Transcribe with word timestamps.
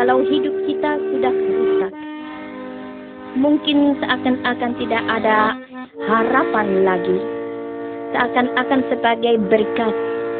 kalau 0.00 0.24
hidup 0.24 0.56
kita 0.64 0.96
sudah 1.12 1.28
rusak. 1.28 1.92
Mungkin 3.36 4.00
seakan-akan 4.00 4.72
tidak 4.80 5.04
ada 5.04 5.52
harapan 6.08 6.88
lagi. 6.88 7.20
Seakan-akan 8.16 8.80
sebagai 8.88 9.36
berkat 9.52 9.92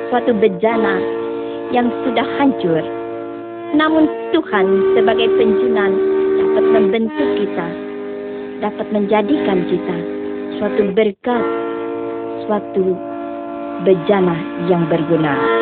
suatu 0.08 0.32
bejana 0.32 0.96
yang 1.76 1.92
sudah 2.08 2.24
hancur. 2.40 2.80
Namun 3.76 4.08
Tuhan 4.32 4.96
sebagai 4.96 5.28
penjunan 5.36 5.92
dapat 6.40 6.64
membentuk 6.64 7.28
kita, 7.36 7.68
dapat 8.64 8.86
menjadikan 8.96 9.60
kita 9.68 9.96
suatu 10.56 10.88
berkat, 10.96 11.44
suatu 12.48 12.96
bejana 13.84 14.40
yang 14.72 14.88
berguna. 14.88 15.59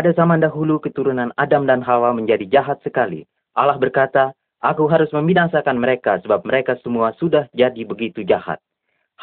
Pada 0.06 0.22
zaman 0.22 0.38
dahulu 0.38 0.78
keturunan 0.78 1.34
Adam 1.34 1.66
dan 1.66 1.82
Hawa 1.82 2.14
menjadi 2.14 2.46
jahat 2.46 2.78
sekali. 2.86 3.26
Allah 3.58 3.74
berkata, 3.74 4.38
Aku 4.62 4.86
harus 4.86 5.10
membinasakan 5.10 5.82
mereka 5.82 6.22
sebab 6.22 6.46
mereka 6.46 6.78
semua 6.86 7.18
sudah 7.18 7.50
jadi 7.58 7.82
begitu 7.90 8.22
jahat. 8.22 8.62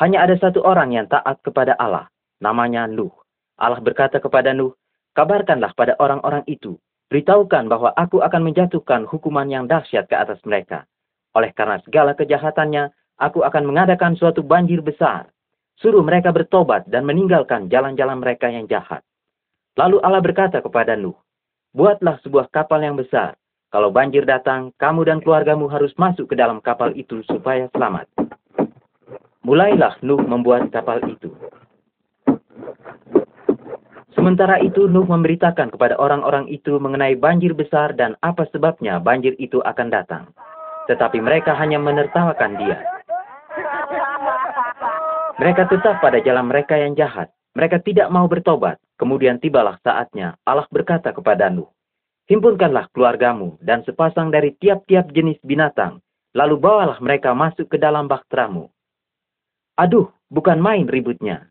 Hanya 0.03 0.27
ada 0.27 0.35
satu 0.35 0.59
orang 0.67 0.91
yang 0.91 1.07
taat 1.07 1.39
kepada 1.47 1.79
Allah, 1.79 2.11
namanya 2.43 2.91
Nuh. 2.91 3.15
Allah 3.63 3.79
berkata 3.79 4.19
kepada 4.19 4.51
Nuh, 4.59 4.75
Kabarkanlah 5.15 5.71
pada 5.79 5.95
orang-orang 6.03 6.43
itu, 6.51 6.75
beritahukan 7.15 7.71
bahwa 7.71 7.95
aku 7.95 8.19
akan 8.19 8.43
menjatuhkan 8.43 9.07
hukuman 9.07 9.47
yang 9.47 9.71
dahsyat 9.71 10.11
ke 10.11 10.19
atas 10.19 10.43
mereka. 10.43 10.91
Oleh 11.39 11.55
karena 11.55 11.79
segala 11.87 12.19
kejahatannya, 12.19 12.91
aku 13.23 13.47
akan 13.47 13.71
mengadakan 13.71 14.19
suatu 14.19 14.43
banjir 14.43 14.83
besar. 14.83 15.31
Suruh 15.79 16.03
mereka 16.03 16.35
bertobat 16.35 16.91
dan 16.91 17.07
meninggalkan 17.07 17.71
jalan-jalan 17.71 18.19
mereka 18.19 18.51
yang 18.51 18.67
jahat. 18.67 19.07
Lalu 19.73 20.05
Allah 20.05 20.21
berkata 20.21 20.61
kepada 20.61 20.93
Nuh, 21.01 21.17
Buatlah 21.73 22.21
sebuah 22.21 22.53
kapal 22.53 22.85
yang 22.85 23.01
besar. 23.01 23.41
Kalau 23.73 23.89
banjir 23.89 24.29
datang, 24.29 24.69
kamu 24.77 25.09
dan 25.09 25.19
keluargamu 25.25 25.65
harus 25.73 25.97
masuk 25.97 26.29
ke 26.29 26.37
dalam 26.37 26.61
kapal 26.61 26.93
itu 26.93 27.25
supaya 27.25 27.73
selamat. 27.73 28.05
Mulailah 29.41 29.97
Nuh 30.05 30.21
membuat 30.21 30.69
kapal 30.69 31.01
itu. 31.09 31.33
Sementara 34.13 34.61
itu 34.61 34.85
Nuh 34.93 35.09
memberitakan 35.09 35.73
kepada 35.73 35.97
orang-orang 35.97 36.53
itu 36.53 36.77
mengenai 36.77 37.17
banjir 37.17 37.57
besar 37.57 37.97
dan 37.97 38.13
apa 38.21 38.45
sebabnya 38.53 39.01
banjir 39.01 39.33
itu 39.41 39.65
akan 39.65 39.89
datang. 39.89 40.29
Tetapi 40.93 41.17
mereka 41.25 41.57
hanya 41.57 41.81
menertawakan 41.81 42.61
dia. 42.61 42.77
Mereka 45.41 45.73
tetap 45.73 46.05
pada 46.05 46.21
jalan 46.21 46.53
mereka 46.53 46.77
yang 46.77 46.93
jahat. 46.93 47.33
Mereka 47.57 47.81
tidak 47.81 48.13
mau 48.13 48.29
bertobat. 48.29 48.77
Kemudian 49.03 49.43
tibalah 49.43 49.83
saatnya 49.83 50.39
Allah 50.47 50.71
berkata 50.71 51.11
kepada 51.11 51.51
Nuh, 51.51 51.67
Himpunkanlah 52.31 52.87
keluargamu 52.95 53.59
dan 53.59 53.83
sepasang 53.83 54.31
dari 54.31 54.55
tiap-tiap 54.55 55.11
jenis 55.11 55.43
binatang, 55.43 55.99
lalu 56.39 56.55
bawalah 56.63 57.03
mereka 57.03 57.35
masuk 57.35 57.67
ke 57.67 57.83
dalam 57.83 58.07
baktramu. 58.07 58.71
Aduh, 59.75 60.07
bukan 60.31 60.63
main 60.63 60.87
ributnya. 60.87 61.51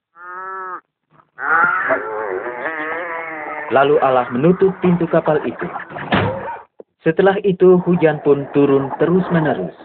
Lalu 3.68 4.00
Allah 4.00 4.32
menutup 4.32 4.72
pintu 4.80 5.04
kapal 5.12 5.44
itu. 5.44 5.68
Setelah 7.04 7.36
itu 7.44 7.84
hujan 7.84 8.24
pun 8.24 8.48
turun 8.56 8.96
terus-menerus. 8.96 9.76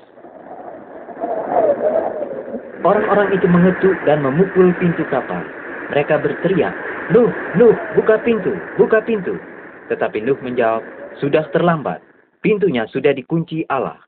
Orang-orang 2.87 3.35
itu 3.35 3.51
mengetuk 3.51 3.99
dan 4.07 4.23
memukul 4.23 4.71
pintu 4.79 5.03
kapal. 5.11 5.43
Mereka 5.91 6.23
berteriak, 6.23 6.75
Nuh, 7.07 7.31
Nuh, 7.55 7.77
buka 7.95 8.19
pintu, 8.27 8.51
buka 8.75 8.99
pintu. 9.07 9.39
Tetapi 9.87 10.27
Nuh 10.27 10.43
menjawab, 10.43 10.83
sudah 11.23 11.47
terlambat. 11.55 12.03
Pintunya 12.43 12.83
sudah 12.91 13.15
dikunci 13.15 13.63
Allah. 13.71 14.03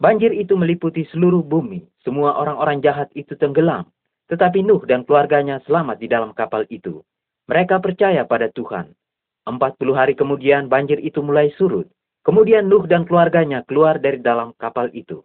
Banjir 0.00 0.32
itu 0.32 0.56
meliputi 0.56 1.04
seluruh 1.12 1.44
bumi. 1.44 1.84
Semua 2.00 2.40
orang-orang 2.40 2.80
jahat 2.80 3.12
itu 3.12 3.36
tenggelam. 3.36 3.92
Tetapi 4.32 4.64
Nuh 4.64 4.88
dan 4.88 5.04
keluarganya 5.04 5.60
selamat 5.68 6.00
di 6.00 6.08
dalam 6.08 6.32
kapal 6.32 6.64
itu. 6.72 7.04
Mereka 7.44 7.76
percaya 7.84 8.24
pada 8.24 8.48
Tuhan. 8.48 8.96
Empat 9.44 9.76
puluh 9.76 9.92
hari 9.92 10.16
kemudian 10.16 10.72
banjir 10.72 10.96
itu 10.96 11.20
mulai 11.20 11.52
surut. 11.60 11.84
Kemudian 12.24 12.72
Nuh 12.72 12.88
dan 12.88 13.04
keluarganya 13.04 13.60
keluar 13.68 14.00
dari 14.00 14.16
dalam 14.16 14.56
kapal 14.56 14.88
itu. 14.96 15.20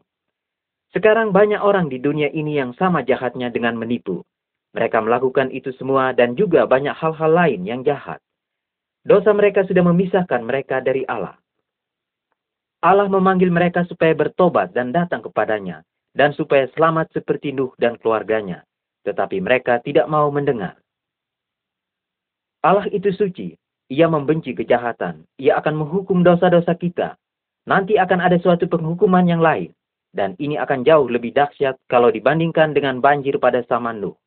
Sekarang 0.91 1.31
banyak 1.31 1.63
orang 1.63 1.87
di 1.87 2.03
dunia 2.03 2.27
ini 2.27 2.59
yang 2.59 2.75
sama 2.75 3.07
jahatnya 3.07 3.47
dengan 3.47 3.79
menipu. 3.79 4.27
Mereka 4.77 5.01
melakukan 5.01 5.49
itu 5.49 5.73
semua 5.77 6.13
dan 6.13 6.37
juga 6.37 6.69
banyak 6.69 6.93
hal-hal 6.93 7.31
lain 7.33 7.61
yang 7.65 7.81
jahat. 7.81 8.21
Dosa 9.01 9.33
mereka 9.33 9.65
sudah 9.65 9.81
memisahkan 9.81 10.45
mereka 10.45 10.83
dari 10.83 11.07
Allah. 11.09 11.39
Allah 12.79 13.09
memanggil 13.09 13.49
mereka 13.49 13.83
supaya 13.89 14.13
bertobat 14.13 14.71
dan 14.71 14.93
datang 14.93 15.25
kepadanya, 15.25 15.81
dan 16.13 16.31
supaya 16.37 16.69
selamat 16.77 17.11
seperti 17.11 17.49
Nuh 17.55 17.73
dan 17.81 17.97
keluarganya. 17.97 18.61
Tetapi 19.07 19.41
mereka 19.41 19.81
tidak 19.81 20.05
mau 20.05 20.29
mendengar. 20.29 20.77
Allah 22.59 22.85
itu 22.91 23.09
suci, 23.15 23.55
ia 23.87 24.05
membenci 24.11 24.51
kejahatan, 24.51 25.23
ia 25.39 25.55
akan 25.57 25.79
menghukum 25.79 26.21
dosa-dosa 26.21 26.75
kita. 26.75 27.15
Nanti 27.63 27.95
akan 27.95 28.19
ada 28.19 28.35
suatu 28.37 28.67
penghukuman 28.67 29.23
yang 29.23 29.39
lain, 29.39 29.71
dan 30.11 30.35
ini 30.43 30.59
akan 30.59 30.83
jauh 30.83 31.07
lebih 31.07 31.31
dahsyat 31.31 31.79
kalau 31.87 32.11
dibandingkan 32.11 32.75
dengan 32.75 32.99
banjir 32.99 33.39
pada 33.39 33.63
zaman 33.63 34.03
Nuh. 34.03 34.18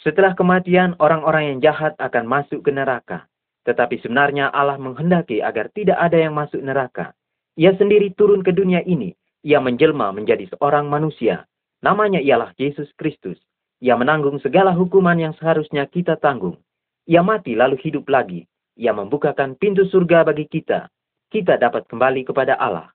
Setelah 0.00 0.32
kematian, 0.32 0.96
orang-orang 0.96 1.52
yang 1.52 1.58
jahat 1.60 1.92
akan 2.00 2.24
masuk 2.24 2.64
ke 2.64 2.72
neraka. 2.72 3.28
Tetapi 3.68 4.00
sebenarnya 4.00 4.48
Allah 4.48 4.80
menghendaki 4.80 5.44
agar 5.44 5.68
tidak 5.76 6.00
ada 6.00 6.16
yang 6.16 6.32
masuk 6.32 6.64
neraka. 6.64 7.12
Ia 7.60 7.76
sendiri 7.76 8.16
turun 8.16 8.40
ke 8.40 8.56
dunia 8.56 8.80
ini. 8.88 9.12
Ia 9.44 9.60
menjelma 9.60 10.08
menjadi 10.16 10.48
seorang 10.56 10.88
manusia. 10.88 11.44
Namanya 11.84 12.20
ialah 12.24 12.56
Yesus 12.56 12.88
Kristus. 12.96 13.36
Ia 13.84 13.96
menanggung 13.96 14.40
segala 14.40 14.72
hukuman 14.72 15.16
yang 15.16 15.36
seharusnya 15.36 15.84
kita 15.84 16.16
tanggung. 16.16 16.56
Ia 17.04 17.20
mati 17.20 17.52
lalu 17.52 17.76
hidup 17.80 18.08
lagi. 18.08 18.48
Ia 18.80 18.96
membukakan 18.96 19.56
pintu 19.60 19.84
surga 19.84 20.24
bagi 20.24 20.48
kita. 20.48 20.88
Kita 21.28 21.60
dapat 21.60 21.84
kembali 21.88 22.24
kepada 22.24 22.56
Allah. 22.56 22.88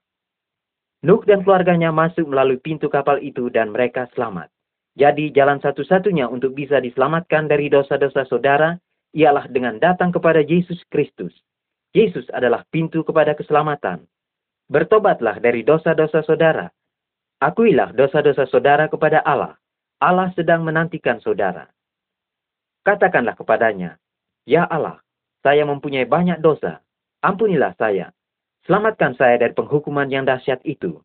Nuh 1.05 1.21
dan 1.21 1.45
keluarganya 1.45 1.93
masuk 1.93 2.25
melalui 2.25 2.57
pintu 2.57 2.89
kapal 2.89 3.21
itu 3.21 3.53
dan 3.53 3.69
mereka 3.69 4.09
selamat. 4.17 4.49
Jadi 4.95 5.35
jalan 5.35 5.59
satu-satunya 5.59 6.31
untuk 6.31 6.55
bisa 6.55 6.79
diselamatkan 6.79 7.51
dari 7.51 7.67
dosa-dosa 7.67 8.23
saudara 8.31 8.79
ialah 9.11 9.47
dengan 9.51 9.75
datang 9.79 10.15
kepada 10.15 10.39
Yesus 10.39 10.79
Kristus. 10.87 11.35
Yesus 11.91 12.27
adalah 12.31 12.63
pintu 12.71 13.03
kepada 13.03 13.35
keselamatan. 13.35 14.07
Bertobatlah 14.71 15.39
dari 15.43 15.67
dosa-dosa 15.67 16.23
saudara. 16.23 16.71
Akuilah 17.43 17.91
dosa-dosa 17.91 18.47
saudara 18.47 18.87
kepada 18.87 19.19
Allah. 19.23 19.59
Allah 19.99 20.31
sedang 20.35 20.63
menantikan 20.63 21.19
saudara. 21.19 21.67
Katakanlah 22.83 23.35
kepadanya, 23.35 23.99
Ya 24.47 24.63
Allah, 24.67 25.03
saya 25.43 25.63
mempunyai 25.67 26.07
banyak 26.07 26.39
dosa. 26.39 26.83
Ampunilah 27.23 27.75
saya 27.79 28.15
Selamatkan 28.65 29.13
saya 29.13 29.37
dari 29.37 29.53
penghukuman 29.53 30.09
yang 30.09 30.25
dahsyat 30.25 30.65
itu. 30.65 31.04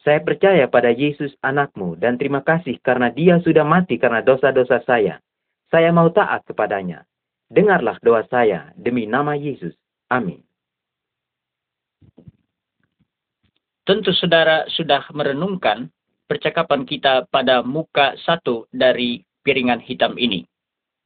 Saya 0.00 0.24
percaya 0.24 0.64
pada 0.64 0.88
Yesus 0.88 1.36
anakmu 1.44 1.92
dan 2.00 2.16
terima 2.16 2.40
kasih 2.40 2.80
karena 2.80 3.12
dia 3.12 3.36
sudah 3.44 3.68
mati 3.68 4.00
karena 4.00 4.24
dosa-dosa 4.24 4.80
saya. 4.88 5.20
Saya 5.68 5.92
mau 5.92 6.08
taat 6.08 6.40
kepadanya. 6.48 7.04
Dengarlah 7.52 8.00
doa 8.00 8.24
saya 8.32 8.72
demi 8.80 9.04
nama 9.04 9.36
Yesus. 9.36 9.76
Amin. 10.08 10.40
Tentu 13.84 14.14
saudara 14.16 14.64
sudah 14.70 15.04
merenungkan 15.12 15.90
percakapan 16.30 16.86
kita 16.86 17.26
pada 17.28 17.60
muka 17.60 18.14
satu 18.22 18.70
dari 18.70 19.26
piringan 19.42 19.82
hitam 19.82 20.14
ini, 20.14 20.46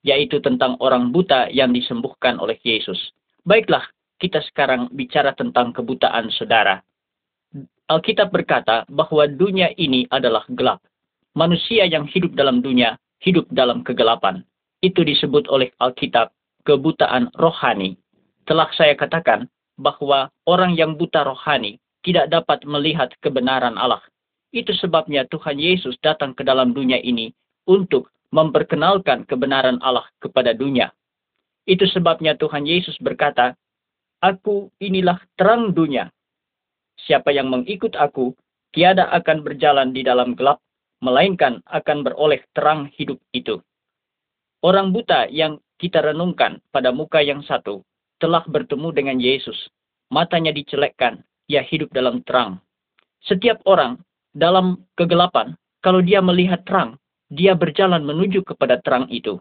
yaitu 0.05 0.39
tentang 0.45 0.77
orang 0.85 1.09
buta 1.11 1.49
yang 1.49 1.73
disembuhkan 1.73 2.37
oleh 2.37 2.61
Yesus. 2.61 3.01
Baiklah, 3.43 3.89
kita 4.21 4.45
sekarang 4.53 4.93
bicara 4.93 5.33
tentang 5.33 5.73
kebutaan 5.73 6.29
saudara. 6.29 6.85
Alkitab 7.91 8.33
berkata 8.33 8.89
bahwa 8.89 9.29
dunia 9.29 9.71
ini 9.77 10.09
adalah 10.09 10.43
gelap. 10.51 10.81
Manusia 11.35 11.85
yang 11.85 12.09
hidup 12.09 12.33
dalam 12.33 12.63
dunia 12.65 12.97
hidup 13.25 13.49
dalam 13.51 13.81
kegelapan. 13.81 14.45
Itu 14.85 15.01
disebut 15.01 15.49
oleh 15.49 15.73
Alkitab 15.81 16.29
kebutaan 16.69 17.33
rohani. 17.41 17.97
Telah 18.45 18.69
saya 18.77 18.93
katakan 18.93 19.49
bahwa 19.81 20.29
orang 20.45 20.77
yang 20.77 21.01
buta 21.01 21.25
rohani 21.25 21.81
tidak 22.05 22.29
dapat 22.29 22.69
melihat 22.69 23.09
kebenaran 23.25 23.81
Allah. 23.81 24.05
Itu 24.53 24.77
sebabnya 24.77 25.25
Tuhan 25.33 25.57
Yesus 25.57 25.97
datang 26.05 26.37
ke 26.37 26.45
dalam 26.45 26.77
dunia 26.77 27.01
ini 27.01 27.33
untuk 27.65 28.13
memperkenalkan 28.29 29.25
kebenaran 29.25 29.81
Allah 29.81 30.05
kepada 30.21 30.53
dunia. 30.53 30.93
Itu 31.65 31.89
sebabnya 31.89 32.37
Tuhan 32.37 32.69
Yesus 32.69 33.01
berkata, 33.01 33.57
Aku 34.21 34.69
inilah 34.81 35.17
terang 35.37 35.73
dunia. 35.73 36.13
Siapa 37.05 37.33
yang 37.37 37.53
mengikut 37.53 37.93
aku, 38.01 38.33
tiada 38.73 39.13
akan 39.13 39.45
berjalan 39.45 39.93
di 39.93 40.01
dalam 40.01 40.33
gelap, 40.33 40.61
melainkan 41.05 41.61
akan 41.69 42.01
beroleh 42.01 42.41
terang 42.57 42.89
hidup 42.97 43.21
itu. 43.37 43.61
Orang 44.65 44.97
buta 44.97 45.29
yang 45.29 45.61
kita 45.77 46.01
renungkan 46.01 46.65
pada 46.73 46.89
muka 46.89 47.21
yang 47.21 47.45
satu 47.45 47.85
telah 48.17 48.41
bertemu 48.49 48.89
dengan 48.97 49.19
Yesus. 49.21 49.69
Matanya 50.09 50.57
dicelekkan, 50.57 51.21
ia 51.45 51.61
hidup 51.61 51.93
dalam 51.93 52.25
terang. 52.25 52.57
Setiap 53.29 53.61
orang 53.69 54.01
dalam 54.33 54.89
kegelapan, 54.97 55.53
kalau 55.85 56.01
dia 56.01 56.25
melihat 56.25 56.65
terang, 56.65 56.97
dia 57.29 57.53
berjalan 57.53 58.01
menuju 58.01 58.41
kepada 58.49 58.81
terang 58.81 59.05
itu. 59.13 59.37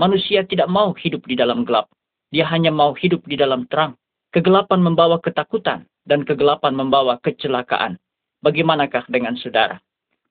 Manusia 0.00 0.48
tidak 0.48 0.72
mau 0.72 0.96
hidup 0.96 1.28
di 1.28 1.36
dalam 1.36 1.68
gelap. 1.68 1.92
Dia 2.32 2.48
hanya 2.48 2.72
mau 2.72 2.96
hidup 2.96 3.22
di 3.28 3.36
dalam 3.36 3.68
terang. 3.68 3.94
Kegelapan 4.34 4.82
membawa 4.82 5.22
ketakutan 5.22 5.86
dan 6.10 6.26
kegelapan 6.26 6.74
membawa 6.74 7.22
kecelakaan. 7.22 8.02
Bagaimanakah 8.42 9.06
dengan 9.06 9.38
saudara? 9.38 9.78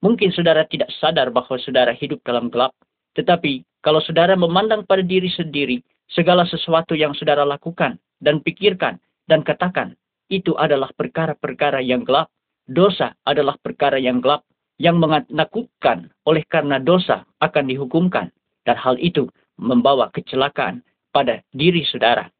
Mungkin 0.03 0.35
saudara 0.35 0.67
tidak 0.67 0.91
sadar 0.99 1.31
bahwa 1.31 1.55
saudara 1.55 1.95
hidup 1.95 2.19
dalam 2.27 2.51
gelap, 2.51 2.75
tetapi 3.15 3.63
kalau 3.79 4.03
saudara 4.03 4.35
memandang 4.35 4.83
pada 4.83 4.99
diri 4.99 5.31
sendiri, 5.31 5.79
segala 6.11 6.43
sesuatu 6.43 6.99
yang 6.99 7.15
saudara 7.15 7.47
lakukan 7.47 7.95
dan 8.19 8.43
pikirkan 8.43 8.99
dan 9.31 9.39
katakan, 9.39 9.95
itu 10.27 10.51
adalah 10.59 10.91
perkara-perkara 10.99 11.79
yang 11.79 12.03
gelap. 12.03 12.27
Dosa 12.67 13.15
adalah 13.23 13.55
perkara 13.59 13.99
yang 13.99 14.19
gelap, 14.19 14.43
yang 14.83 14.99
menakutkan 14.99 16.11
oleh 16.27 16.43
karena 16.51 16.75
dosa 16.75 17.23
akan 17.39 17.71
dihukumkan. 17.71 18.27
Dan 18.67 18.79
hal 18.79 18.95
itu 18.99 19.31
membawa 19.59 20.11
kecelakaan 20.11 20.83
pada 21.11 21.43
diri 21.51 21.83
saudara. 21.87 22.31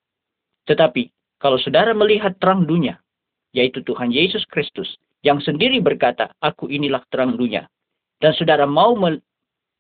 Tetapi 0.64 1.12
kalau 1.44 1.60
saudara 1.60 1.92
melihat 1.92 2.40
terang 2.40 2.64
dunia, 2.64 3.04
yaitu 3.52 3.84
Tuhan 3.84 4.16
Yesus 4.16 4.48
Kristus, 4.48 4.96
yang 5.28 5.44
sendiri 5.44 5.84
berkata, 5.84 6.32
aku 6.40 6.72
inilah 6.72 7.04
terang 7.12 7.36
dunia, 7.36 7.68
dan 8.24 8.32
saudara 8.32 8.64
mau 8.64 8.96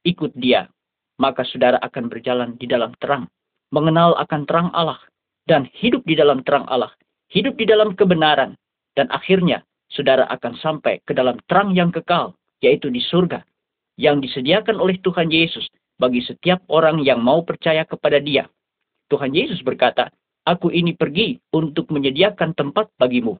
ikut 0.03 0.35
dia, 0.35 0.67
maka 1.15 1.47
saudara 1.47 1.79
akan 1.79 2.11
berjalan 2.11 2.59
di 2.59 2.67
dalam 2.67 2.91
terang, 2.99 3.31
mengenal 3.71 4.11
akan 4.19 4.43
terang 4.43 4.69
Allah, 4.75 4.99
dan 5.47 5.63
hidup 5.79 6.03
di 6.03 6.19
dalam 6.19 6.43
terang 6.43 6.67
Allah, 6.67 6.91
hidup 7.31 7.55
di 7.55 7.63
dalam 7.63 7.95
kebenaran, 7.95 8.59
dan 8.99 9.07
akhirnya 9.15 9.63
saudara 9.87 10.27
akan 10.35 10.59
sampai 10.59 10.99
ke 11.07 11.15
dalam 11.15 11.39
terang 11.47 11.71
yang 11.71 11.95
kekal, 11.95 12.35
yaitu 12.59 12.91
di 12.91 12.99
surga, 12.99 13.39
yang 13.95 14.19
disediakan 14.19 14.83
oleh 14.83 14.99
Tuhan 14.99 15.31
Yesus 15.31 15.63
bagi 15.95 16.19
setiap 16.27 16.59
orang 16.67 16.99
yang 16.99 17.23
mau 17.23 17.39
percaya 17.47 17.87
kepada 17.87 18.19
dia. 18.19 18.51
Tuhan 19.07 19.31
Yesus 19.31 19.63
berkata, 19.63 20.11
aku 20.43 20.71
ini 20.71 20.95
pergi 20.95 21.39
untuk 21.55 21.91
menyediakan 21.91 22.55
tempat 22.55 22.91
bagimu. 22.99 23.39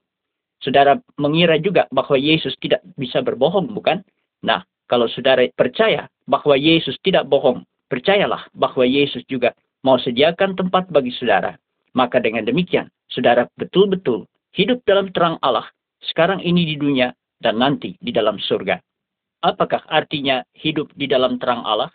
Saudara 0.63 0.95
mengira 1.19 1.60
juga 1.60 1.88
bahwa 1.91 2.15
Yesus 2.15 2.55
tidak 2.63 2.79
bisa 2.95 3.19
berbohong, 3.19 3.67
bukan? 3.75 4.00
Nah, 4.43 4.63
kalau 4.88 5.12
saudara 5.12 5.43
percaya 5.51 6.07
bahwa 6.24 6.55
Yesus 6.55 6.95
tidak 7.03 7.27
bohong, 7.27 7.67
percayalah 7.91 8.48
bahwa 8.55 8.88
Yesus 8.88 9.27
juga 9.27 9.51
mau 9.83 10.00
sediakan 10.00 10.55
tempat 10.55 10.88
bagi 10.88 11.12
saudara. 11.19 11.60
Maka 11.93 12.24
dengan 12.24 12.48
demikian, 12.48 12.88
saudara 13.12 13.45
betul-betul 13.60 14.25
hidup 14.55 14.81
dalam 14.88 15.12
terang 15.12 15.36
Allah, 15.43 15.67
sekarang 16.00 16.39
ini 16.39 16.63
di 16.63 16.75
dunia 16.79 17.12
dan 17.43 17.60
nanti 17.60 18.00
di 18.00 18.15
dalam 18.15 18.39
surga. 18.39 18.79
Apakah 19.43 19.83
artinya 19.91 20.39
hidup 20.55 20.95
di 20.95 21.12
dalam 21.12 21.36
terang 21.36 21.67
Allah? 21.67 21.91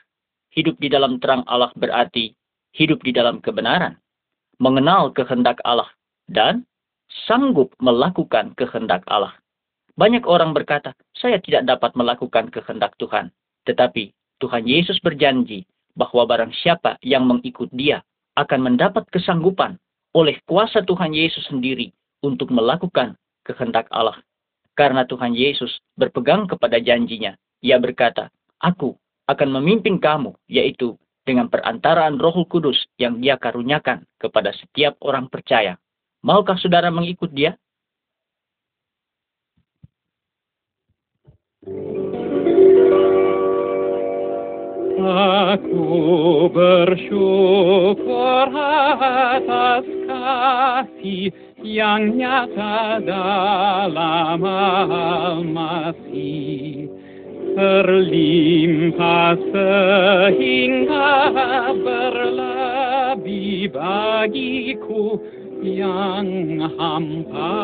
Hidup 0.52 0.76
di 0.76 0.92
dalam 0.92 1.16
terang 1.16 1.44
Allah 1.48 1.72
berarti 1.72 2.36
hidup 2.76 3.00
di 3.00 3.16
dalam 3.16 3.40
kebenaran. 3.40 3.96
Mengenal 4.58 5.14
kehendak 5.14 5.62
Allah, 5.62 5.88
dan 6.30 6.66
sanggup 7.26 7.72
melakukan 7.78 8.52
kehendak 8.58 9.02
Allah. 9.08 9.34
Banyak 9.98 10.26
orang 10.30 10.54
berkata, 10.54 10.94
saya 11.18 11.42
tidak 11.42 11.66
dapat 11.66 11.94
melakukan 11.98 12.54
kehendak 12.54 12.94
Tuhan. 13.02 13.34
Tetapi 13.66 14.14
Tuhan 14.38 14.62
Yesus 14.62 15.02
berjanji 15.02 15.66
bahwa 15.98 16.22
barang 16.22 16.54
siapa 16.54 16.94
yang 17.02 17.26
mengikut 17.26 17.66
dia 17.74 18.06
akan 18.38 18.70
mendapat 18.70 19.02
kesanggupan 19.10 19.74
oleh 20.14 20.38
kuasa 20.46 20.86
Tuhan 20.86 21.10
Yesus 21.10 21.50
sendiri 21.50 21.90
untuk 22.22 22.54
melakukan 22.54 23.18
kehendak 23.42 23.90
Allah. 23.90 24.22
Karena 24.78 25.02
Tuhan 25.02 25.34
Yesus 25.34 25.82
berpegang 25.98 26.46
kepada 26.46 26.78
janjinya, 26.78 27.34
ia 27.58 27.82
berkata, 27.82 28.30
Aku 28.62 28.94
akan 29.26 29.48
memimpin 29.58 29.98
kamu, 29.98 30.38
yaitu 30.46 30.94
dengan 31.28 31.52
perantaraan 31.52 32.16
roh 32.16 32.48
kudus 32.48 32.80
yang 32.96 33.20
dia 33.20 33.36
karuniakan 33.36 34.08
kepada 34.16 34.56
setiap 34.56 34.96
orang 35.04 35.28
percaya. 35.28 35.76
Maukah 36.24 36.56
saudara 36.56 36.88
mengikut 36.88 37.28
dia? 37.28 37.52
Aku 45.68 46.48
bersyukur 46.48 48.48
atas 48.56 49.84
kasih 50.08 51.28
yang 51.60 52.16
nyata 52.16 53.04
dalam 53.04 54.40
almasih 54.40 56.47
terlimpah 57.58 59.34
sehingga 59.50 61.10
berlebih 61.82 63.66
bagiku 63.74 65.18
yang 65.58 66.62
hampa 66.78 67.58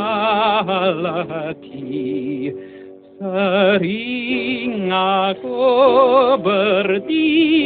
letih. 0.99 2.51
Sering 3.23 4.91
aku 4.91 5.63
berdiam 6.43 7.63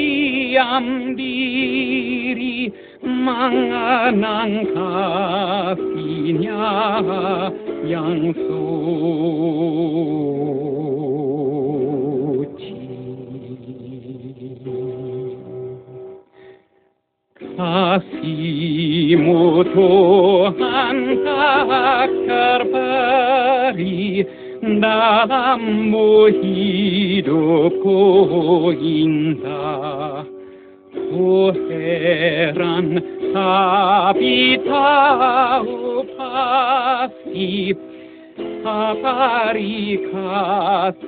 diri 1.17 2.69
mengenang 3.01 4.69
kasihnya 4.77 6.69
yang 7.89 8.37
suci. 8.37 10.28
Asimuto 17.69 19.85
anta 20.57 22.09
carpari 22.25 24.25
dalam 24.81 25.93
mohido 25.93 27.69
coinda 27.85 29.69
Poseran 31.13 32.89
habita 33.37 34.89
opasi 35.61 37.77
aparica 38.65 40.33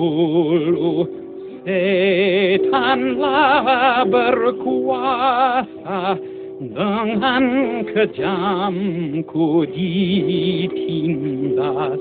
setanlah 1.65 3.65
berkuasa 4.05 6.13
dengan 6.61 7.81
kejamku 7.89 9.65
ditindas 9.73 11.97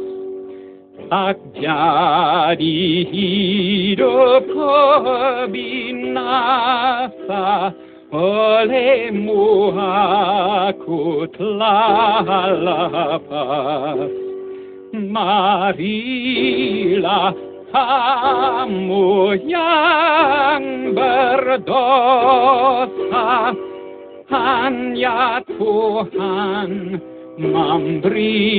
tak 1.08 1.40
jadi 1.56 2.76
hidupku 3.08 4.76
binasa 5.48 7.72
olehmu 8.12 9.72
aku 9.74 11.26
telah 11.34 12.22
lepas 12.60 14.12
marilah 14.92 16.12
kamu 17.74 19.34
yang 19.50 20.94
berdosa 20.94 21.90
hanya 24.30 25.42
Tuhan 25.42 26.70
memberi. 27.34 28.54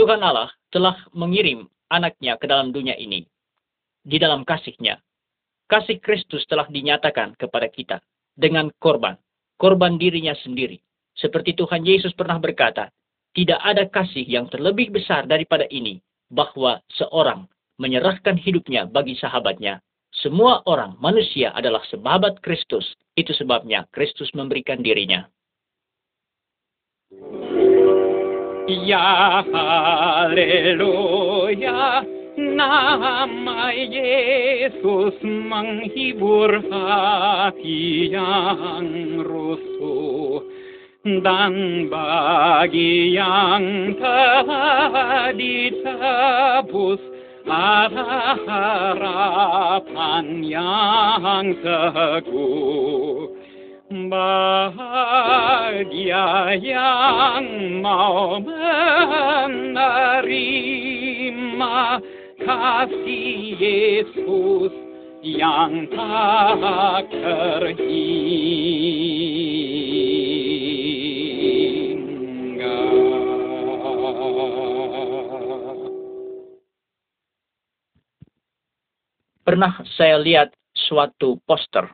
Tuhan 0.00 0.26
Allah 0.26 0.50
telah 0.74 0.96
mengirim 1.14 1.68
anaknya 1.92 2.34
ke 2.40 2.50
dalam 2.50 2.74
dunia 2.74 2.98
ini. 2.98 3.28
Di 4.00 4.16
dalam 4.16 4.48
kasihnya, 4.48 4.96
kasih 5.70 6.02
Kristus 6.02 6.42
telah 6.50 6.66
dinyatakan 6.66 7.38
kepada 7.38 7.70
kita 7.70 8.02
dengan 8.34 8.74
korban, 8.82 9.14
korban 9.54 9.94
dirinya 9.94 10.34
sendiri. 10.42 10.82
Seperti 11.14 11.54
Tuhan 11.54 11.86
Yesus 11.86 12.10
pernah 12.18 12.42
berkata, 12.42 12.90
tidak 13.30 13.62
ada 13.62 13.86
kasih 13.86 14.26
yang 14.26 14.50
terlebih 14.50 14.90
besar 14.90 15.22
daripada 15.30 15.62
ini, 15.70 16.02
bahwa 16.26 16.82
seorang 16.98 17.46
menyerahkan 17.78 18.34
hidupnya 18.34 18.90
bagi 18.90 19.14
sahabatnya. 19.14 19.78
Semua 20.10 20.66
orang 20.66 20.98
manusia 20.98 21.54
adalah 21.54 21.86
sahabat 21.86 22.42
Kristus. 22.42 22.98
Itu 23.14 23.30
sebabnya 23.30 23.86
Kristus 23.94 24.34
memberikan 24.34 24.82
dirinya. 24.82 25.30
Ya 28.66 29.42
haleluya 30.26 31.00
Nama 32.38 33.74
Yesus 33.74 35.18
menghibur 35.24 36.62
hati 36.70 38.14
yang 38.14 39.18
rusuh 39.18 40.38
Dan 41.02 41.86
bagi 41.90 43.18
yang 43.18 43.98
telah 43.98 45.34
ditebus 45.34 47.02
Ada 47.50 48.38
harapan 48.46 50.26
yang 50.46 51.50
teguh 51.66 53.26
Bahagia 53.90 55.02
yang 56.62 57.82
mau 57.82 58.38
menerima 58.38 59.90
Yesus 63.60 64.72
yang 65.20 65.84
tak 65.92 67.12
terhingga. 67.12 67.78
Pernah 79.44 79.82
saya 79.98 80.16
lihat 80.22 80.54
suatu 80.72 81.36
poster, 81.44 81.84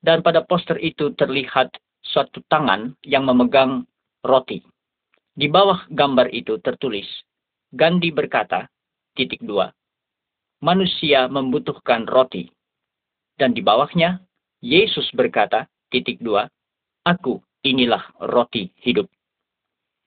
dan 0.00 0.24
pada 0.24 0.40
poster 0.46 0.80
itu 0.80 1.12
terlihat 1.14 1.70
suatu 2.00 2.40
tangan 2.48 2.96
yang 3.04 3.28
memegang 3.28 3.84
roti. 4.24 4.64
Di 5.36 5.46
bawah 5.52 5.84
gambar 5.92 6.32
itu 6.32 6.56
tertulis, 6.64 7.06
Gandhi 7.72 8.10
berkata, 8.14 8.71
titik 9.16 9.40
dua, 9.44 9.72
manusia 10.62 11.26
membutuhkan 11.28 12.08
roti. 12.08 12.52
Dan 13.36 13.56
di 13.56 13.64
bawahnya, 13.64 14.22
Yesus 14.62 15.08
berkata, 15.16 15.66
titik 15.90 16.20
dua, 16.22 16.46
aku 17.02 17.42
inilah 17.66 18.02
roti 18.20 18.70
hidup. 18.82 19.10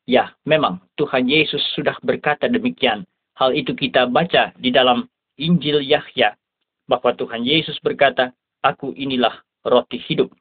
Ya, 0.05 0.37
memang 0.45 0.85
Tuhan 0.95 1.25
Yesus 1.25 1.61
sudah 1.73 1.97
berkata 2.05 2.45
demikian 2.45 3.09
Hal 3.35 3.51
itu 3.51 3.75
kita 3.75 4.07
baca 4.07 4.55
di 4.55 4.71
dalam 4.71 5.11
Injil 5.35 5.83
Yahya 5.83 6.39
bahwa 6.87 7.11
Tuhan 7.11 7.43
Yesus 7.43 7.75
berkata, 7.83 8.31
"Aku 8.63 8.95
inilah 8.95 9.43
roti 9.67 9.99
hidup." 9.99 10.31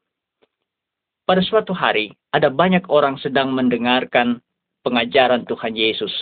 Pada 1.27 1.43
suatu 1.43 1.75
hari, 1.75 2.15
ada 2.31 2.55
banyak 2.55 2.87
orang 2.87 3.19
sedang 3.19 3.51
mendengarkan 3.51 4.39
pengajaran 4.87 5.43
Tuhan 5.43 5.75
Yesus. 5.75 6.13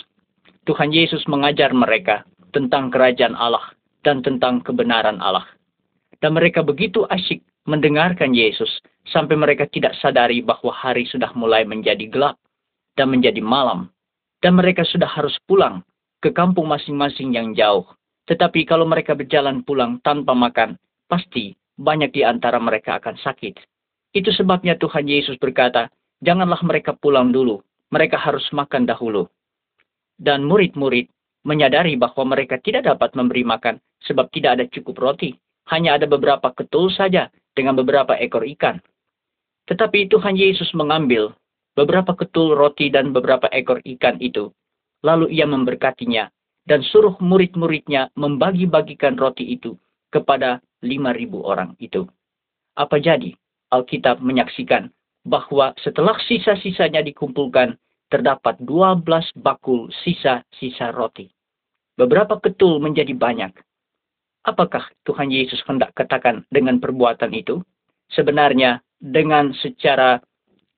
Tuhan 0.65 0.89
Yesus 0.89 1.21
mengajar 1.29 1.75
mereka 1.77 2.25
tentang 2.53 2.93
kerajaan 2.93 3.33
Allah 3.33 3.73
dan 4.05 4.21
tentang 4.21 4.61
kebenaran 4.61 5.17
Allah. 5.19 5.43
Dan 6.21 6.37
mereka 6.37 6.63
begitu 6.63 7.03
asyik 7.09 7.43
mendengarkan 7.67 8.31
Yesus 8.31 8.69
sampai 9.11 9.35
mereka 9.35 9.67
tidak 9.67 9.97
sadari 9.99 10.39
bahwa 10.39 10.71
hari 10.71 11.03
sudah 11.09 11.33
mulai 11.35 11.67
menjadi 11.67 12.07
gelap 12.07 12.39
dan 12.95 13.11
menjadi 13.11 13.43
malam. 13.43 13.89
Dan 14.39 14.59
mereka 14.59 14.85
sudah 14.87 15.07
harus 15.07 15.35
pulang 15.47 15.83
ke 16.23 16.31
kampung 16.31 16.71
masing-masing 16.71 17.35
yang 17.35 17.51
jauh. 17.51 17.87
Tetapi 18.27 18.63
kalau 18.63 18.87
mereka 18.87 19.15
berjalan 19.15 19.63
pulang 19.67 19.99
tanpa 19.99 20.31
makan, 20.31 20.79
pasti 21.11 21.55
banyak 21.75 22.15
di 22.15 22.21
antara 22.23 22.59
mereka 22.59 22.99
akan 22.99 23.19
sakit. 23.19 23.59
Itu 24.15 24.31
sebabnya 24.31 24.79
Tuhan 24.79 25.09
Yesus 25.09 25.35
berkata, 25.41 25.91
janganlah 26.23 26.61
mereka 26.63 26.95
pulang 26.95 27.35
dulu, 27.35 27.59
mereka 27.91 28.15
harus 28.15 28.45
makan 28.55 28.87
dahulu. 28.87 29.27
Dan 30.15 30.47
murid-murid 30.47 31.09
menyadari 31.43 31.99
bahwa 31.99 32.35
mereka 32.35 32.59
tidak 32.59 32.87
dapat 32.87 33.15
memberi 33.15 33.43
makan 33.43 33.79
sebab 34.03 34.31
tidak 34.31 34.59
ada 34.59 34.65
cukup 34.67 34.99
roti. 34.99 35.35
Hanya 35.71 35.95
ada 35.95 36.07
beberapa 36.07 36.51
ketul 36.51 36.91
saja 36.91 37.31
dengan 37.55 37.79
beberapa 37.79 38.19
ekor 38.19 38.43
ikan. 38.57 38.83
Tetapi 39.67 40.11
Tuhan 40.11 40.35
Yesus 40.35 40.75
mengambil 40.75 41.31
beberapa 41.71 42.11
ketul 42.19 42.51
roti 42.51 42.91
dan 42.91 43.15
beberapa 43.15 43.47
ekor 43.47 43.79
ikan 43.79 44.19
itu 44.19 44.51
Lalu 45.03 45.35
ia 45.35 45.43
memberkatinya 45.43 46.31
dan 46.63 46.79
suruh 46.79 47.19
murid-muridnya 47.19 48.15
membagi-bagikan 48.15 49.19
roti 49.19 49.51
itu 49.51 49.75
kepada 50.07 50.63
lima 50.79 51.11
ribu 51.11 51.43
orang 51.43 51.75
itu. 51.77 52.07
Apa 52.79 53.03
jadi? 53.03 53.35
Alkitab 53.67 54.23
menyaksikan 54.23 54.87
bahwa 55.27 55.75
setelah 55.83 56.15
sisa-sisanya 56.23 57.03
dikumpulkan, 57.03 57.75
terdapat 58.13 58.61
dua 58.61 58.93
belas 58.93 59.25
bakul 59.33 59.89
sisa-sisa 60.05 60.93
roti. 60.93 61.33
Beberapa 61.97 62.37
ketul 62.37 62.77
menjadi 62.77 63.17
banyak. 63.17 63.57
Apakah 64.45 64.85
Tuhan 65.01 65.33
Yesus 65.33 65.57
hendak 65.65 65.97
katakan 65.97 66.45
dengan 66.53 66.77
perbuatan 66.77 67.33
itu? 67.33 67.65
Sebenarnya 68.13 68.85
dengan 69.01 69.49
secara 69.57 70.21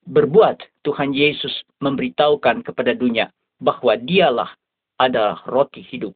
berbuat 0.08 0.63
Tuhan 0.88 1.12
Yesus 1.12 1.51
memberitahukan 1.84 2.63
kepada 2.63 2.96
dunia 2.96 3.27
bahwa 3.60 4.00
dialah 4.00 4.56
adalah 4.96 5.44
roti 5.51 5.84
hidup, 5.84 6.15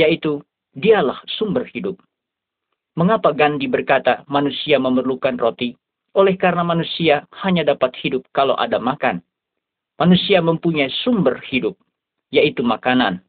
yaitu 0.00 0.40
dialah 0.72 1.20
sumber 1.36 1.68
hidup. 1.76 2.00
Mengapa 2.96 3.36
Gandhi 3.36 3.68
berkata 3.68 4.24
manusia 4.32 4.80
memerlukan 4.80 5.36
roti? 5.36 5.76
Oleh 6.14 6.38
karena 6.38 6.62
manusia 6.62 7.26
hanya 7.44 7.66
dapat 7.66 7.90
hidup 8.00 8.22
kalau 8.30 8.54
ada 8.54 8.78
makan. 8.78 9.20
Manusia 9.94 10.42
mempunyai 10.42 10.90
sumber 11.06 11.38
hidup, 11.46 11.78
yaitu 12.34 12.66
makanan. 12.66 13.22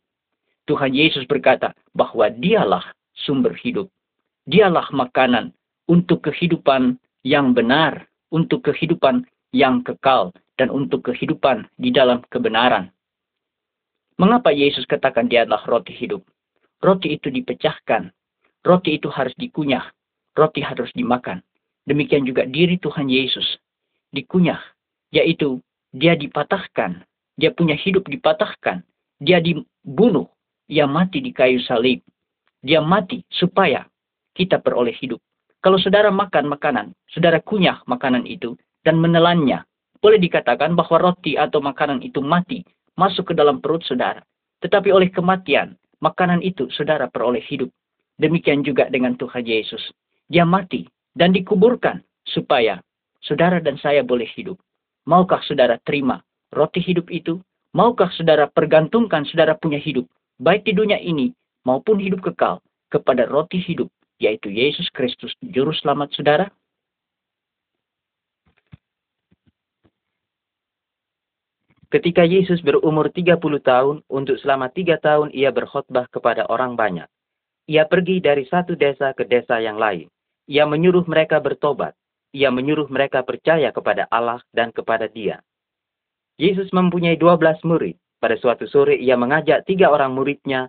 Tuhan 0.65 0.98
Yesus 0.98 1.29
berkata 1.29 1.77
bahwa 1.93 2.25
dialah 2.34 2.81
sumber 3.13 3.53
hidup. 3.53 3.86
Dialah 4.50 4.89
makanan 4.89 5.53
untuk 5.86 6.25
kehidupan 6.25 6.98
yang 7.22 7.53
benar, 7.53 8.10
untuk 8.34 8.65
kehidupan 8.65 9.25
yang 9.53 9.86
kekal, 9.86 10.34
dan 10.57 10.74
untuk 10.74 11.05
kehidupan 11.05 11.69
di 11.77 11.93
dalam 11.93 12.25
kebenaran. 12.34 12.89
Mengapa 14.15 14.50
Yesus 14.50 14.87
katakan 14.87 15.27
dia 15.27 15.44
adalah 15.44 15.61
roti 15.68 15.92
hidup? 15.92 16.24
Roti 16.79 17.13
itu 17.13 17.27
dipecahkan. 17.29 18.09
Roti 18.63 18.98
itu 18.98 19.11
harus 19.11 19.35
dikunyah. 19.37 19.85
Roti 20.33 20.63
harus 20.63 20.90
dimakan. 20.96 21.44
Demikian 21.85 22.25
juga 22.25 22.48
diri 22.48 22.79
Tuhan 22.79 23.11
Yesus. 23.11 23.46
Dikunyah. 24.16 24.59
Yaitu 25.11 25.59
dia 25.96 26.20
dipatahkan. 26.20 27.08
Dia 27.40 27.55
punya 27.55 27.79
hidup 27.79 28.12
dipatahkan. 28.12 28.84
Dia 29.24 29.40
dibunuh. 29.40 30.27
Dia 30.68 30.84
mati 30.84 31.24
di 31.24 31.31
kayu 31.31 31.64
salib. 31.64 32.03
Dia 32.60 32.84
mati 32.84 33.24
supaya 33.31 33.88
kita 34.36 34.60
peroleh 34.60 34.92
hidup. 35.00 35.24
Kalau 35.64 35.79
saudara 35.79 36.12
makan 36.12 36.51
makanan, 36.51 36.92
saudara 37.08 37.40
kunyah 37.40 37.79
makanan 37.88 38.27
itu 38.27 38.60
dan 38.84 39.00
menelannya, 39.00 39.64
boleh 40.03 40.20
dikatakan 40.20 40.75
bahwa 40.75 41.00
roti 41.00 41.40
atau 41.40 41.64
makanan 41.64 42.03
itu 42.03 42.20
mati 42.22 42.62
masuk 43.00 43.31
ke 43.31 43.34
dalam 43.34 43.64
perut 43.64 43.81
saudara. 43.88 44.22
Tetapi 44.62 44.92
oleh 44.92 45.10
kematian, 45.10 45.79
makanan 46.03 46.44
itu 46.44 46.68
saudara 46.75 47.08
peroleh 47.08 47.42
hidup. 47.48 47.72
Demikian 48.20 48.62
juga 48.62 48.92
dengan 48.92 49.16
Tuhan 49.16 49.48
Yesus. 49.48 49.81
Dia 50.27 50.44
mati 50.44 50.86
dan 51.14 51.31
dikuburkan 51.31 52.01
supaya 52.25 52.81
saudara 53.22 53.62
dan 53.62 53.77
saya 53.79 54.01
boleh 54.01 54.27
hidup. 54.38 54.60
Maukah 55.05 55.41
saudara 55.46 55.77
terima 55.85 56.25
roti 56.50 56.81
hidup 56.81 57.13
itu? 57.13 57.37
Maukah 57.77 58.09
saudara 58.18 58.50
pergantungkan 58.50 59.22
saudara 59.29 59.53
punya 59.53 59.77
hidup, 59.77 60.09
baik 60.41 60.65
di 60.65 60.74
dunia 60.74 60.98
ini 60.98 61.29
maupun 61.61 62.01
hidup 62.01 62.25
kekal, 62.25 62.57
kepada 62.89 63.27
roti 63.27 63.59
hidup, 63.61 63.91
yaitu 64.18 64.48
Yesus 64.48 64.87
Kristus, 64.89 65.35
Juru 65.44 65.75
Selamat 65.75 66.09
saudara? 66.15 66.48
Ketika 71.94 72.25
Yesus 72.25 72.59
berumur 72.65 73.13
30 73.13 73.37
tahun, 73.61 74.01
untuk 74.09 74.41
selama 74.41 74.74
tiga 74.74 74.98
tahun 74.98 75.31
ia 75.31 75.53
berkhotbah 75.53 76.09
kepada 76.09 76.50
orang 76.50 76.74
banyak. 76.74 77.07
Ia 77.70 77.85
pergi 77.85 78.20
dari 78.20 78.46
satu 78.46 78.74
desa 78.74 79.13
ke 79.13 79.25
desa 79.25 79.61
yang 79.61 79.77
lain. 79.77 80.09
Ia 80.50 80.65
menyuruh 80.70 81.05
mereka 81.09 81.41
bertobat. 81.41 81.98
Ia 82.35 82.51
menyuruh 82.51 82.91
mereka 82.91 83.24
percaya 83.24 83.71
kepada 83.71 84.11
Allah 84.11 84.43
dan 84.51 84.75
kepada 84.75 85.07
dia. 85.07 85.39
Yesus 86.35 86.67
mempunyai 86.75 87.15
12 87.15 87.63
murid. 87.63 87.95
Pada 88.19 88.35
suatu 88.35 88.67
sore 88.67 89.00
ia 89.00 89.15
mengajak 89.15 89.63
tiga 89.63 89.87
orang 89.87 90.11
muridnya 90.11 90.67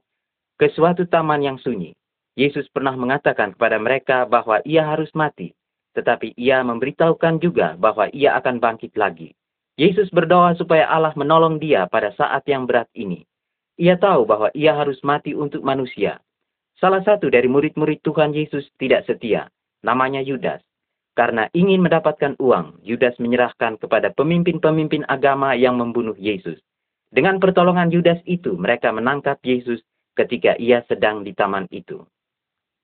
ke 0.55 0.71
suatu 0.71 1.11
taman 1.11 1.43
yang 1.43 1.59
sunyi. 1.59 1.99
Yesus 2.39 2.71
pernah 2.71 2.95
mengatakan 2.95 3.51
kepada 3.59 3.83
mereka 3.83 4.23
bahwa 4.31 4.63
ia 4.63 4.87
harus 4.87 5.11
mati. 5.19 5.59
Tetapi 5.99 6.39
ia 6.39 6.63
memberitahukan 6.63 7.43
juga 7.43 7.75
bahwa 7.75 8.07
ia 8.15 8.39
akan 8.39 8.63
bangkit 8.63 8.95
lagi. 8.95 9.35
Yesus 9.75 10.07
berdoa 10.15 10.55
supaya 10.55 10.87
Allah 10.87 11.17
menolong 11.19 11.59
dia 11.59 11.91
pada 11.91 12.15
saat 12.15 12.47
yang 12.47 12.69
berat 12.69 12.87
ini. 12.95 13.27
Ia 13.81 13.99
tahu 13.99 14.23
bahwa 14.23 14.55
ia 14.55 14.71
harus 14.71 15.03
mati 15.03 15.35
untuk 15.35 15.67
manusia. 15.67 16.23
Salah 16.79 17.03
satu 17.03 17.27
dari 17.33 17.49
murid-murid 17.49 18.05
Tuhan 18.07 18.37
Yesus 18.37 18.69
tidak 18.77 19.09
setia, 19.09 19.49
namanya 19.81 20.21
Yudas. 20.21 20.61
Karena 21.17 21.49
ingin 21.57 21.81
mendapatkan 21.81 22.37
uang, 22.37 22.85
Yudas 22.85 23.17
menyerahkan 23.17 23.81
kepada 23.81 24.13
pemimpin-pemimpin 24.13 25.09
agama 25.09 25.57
yang 25.57 25.81
membunuh 25.81 26.13
Yesus. 26.21 26.61
Dengan 27.09 27.41
pertolongan 27.41 27.89
Yudas 27.89 28.21
itu, 28.29 28.53
mereka 28.61 28.93
menangkap 28.93 29.41
Yesus 29.41 29.81
ketika 30.13 30.61
ia 30.61 30.85
sedang 30.85 31.25
di 31.25 31.33
taman 31.33 31.65
itu. 31.73 32.05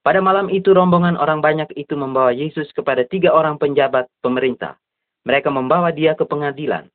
Pada 0.00 0.24
malam 0.24 0.48
itu, 0.48 0.72
rombongan 0.72 1.20
orang 1.20 1.44
banyak 1.44 1.76
itu 1.76 1.92
membawa 1.92 2.32
Yesus 2.32 2.72
kepada 2.72 3.04
tiga 3.04 3.36
orang 3.36 3.60
penjabat 3.60 4.08
pemerintah. 4.24 4.80
Mereka 5.28 5.52
membawa 5.52 5.92
dia 5.92 6.16
ke 6.16 6.24
pengadilan. 6.24 6.88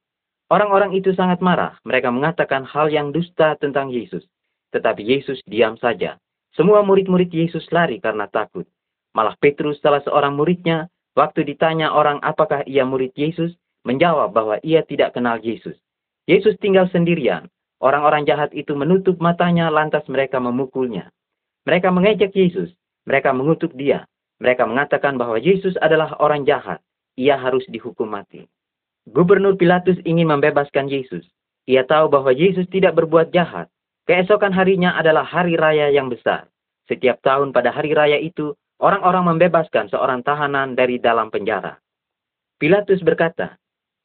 Orang-orang 0.49 0.97
itu 0.97 1.13
sangat 1.13 1.37
marah. 1.37 1.77
Mereka 1.85 2.09
mengatakan 2.09 2.65
hal 2.65 2.89
yang 2.89 3.13
dusta 3.13 3.53
tentang 3.61 3.93
Yesus. 3.93 4.25
Tetapi 4.73 5.05
Yesus 5.05 5.39
diam 5.45 5.77
saja. 5.77 6.17
Semua 6.57 6.81
murid-murid 6.81 7.29
Yesus 7.29 7.69
lari 7.69 8.01
karena 8.01 8.25
takut. 8.25 8.65
Malah 9.13 9.37
Petrus, 9.37 9.77
salah 9.79 10.01
seorang 10.03 10.35
muridnya, 10.35 10.89
waktu 11.17 11.41
ditanya 11.41 11.89
orang 11.89 12.21
apakah 12.21 12.61
ia 12.69 12.85
murid 12.85 13.17
Yesus, 13.17 13.57
menjawab 13.81 14.37
bahwa 14.37 14.61
ia 14.61 14.85
tidak 14.85 15.17
kenal 15.17 15.41
Yesus. 15.41 15.73
Yesus 16.29 16.53
tinggal 16.61 16.85
sendirian. 16.93 17.49
Orang-orang 17.81 18.29
jahat 18.29 18.53
itu 18.53 18.77
menutup 18.77 19.17
matanya 19.17 19.73
lantas 19.73 20.05
mereka 20.05 20.37
memukulnya. 20.37 21.09
Mereka 21.65 21.89
mengejek 21.89 22.33
Yesus. 22.37 22.69
Mereka 23.09 23.33
mengutuk 23.33 23.73
dia. 23.73 24.05
Mereka 24.37 24.69
mengatakan 24.69 25.17
bahwa 25.17 25.41
Yesus 25.41 25.73
adalah 25.81 26.13
orang 26.21 26.45
jahat 26.45 26.77
ia 27.17 27.33
harus 27.35 27.65
dihukum 27.67 28.05
mati. 28.05 28.45
Gubernur 29.09 29.57
Pilatus 29.57 29.97
ingin 30.05 30.29
membebaskan 30.29 30.85
Yesus. 30.85 31.25
Ia 31.65 31.83
tahu 31.83 32.07
bahwa 32.07 32.31
Yesus 32.31 32.69
tidak 32.69 32.95
berbuat 32.95 33.33
jahat. 33.33 33.67
Keesokan 34.07 34.55
harinya 34.55 34.95
adalah 34.95 35.25
hari 35.25 35.59
raya 35.59 35.91
yang 35.91 36.07
besar. 36.07 36.47
Setiap 36.87 37.19
tahun 37.19 37.51
pada 37.51 37.75
hari 37.75 37.91
raya 37.91 38.15
itu, 38.15 38.55
orang-orang 38.77 39.35
membebaskan 39.35 39.89
seorang 39.89 40.21
tahanan 40.21 40.77
dari 40.77 41.01
dalam 41.01 41.33
penjara. 41.33 41.77
Pilatus 42.57 43.01
berkata, 43.05 43.57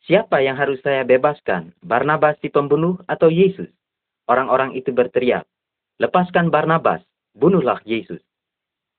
Siapa 0.02 0.42
yang 0.42 0.58
harus 0.58 0.82
saya 0.82 1.06
bebaskan, 1.06 1.72
Barnabas 1.78 2.34
si 2.42 2.50
pembunuh 2.50 2.98
atau 3.06 3.30
Yesus? 3.30 3.70
Orang-orang 4.26 4.74
itu 4.74 4.90
berteriak, 4.90 5.46
Lepaskan 6.02 6.50
Barnabas, 6.50 7.06
bunuhlah 7.38 7.78
Yesus. 7.86 8.18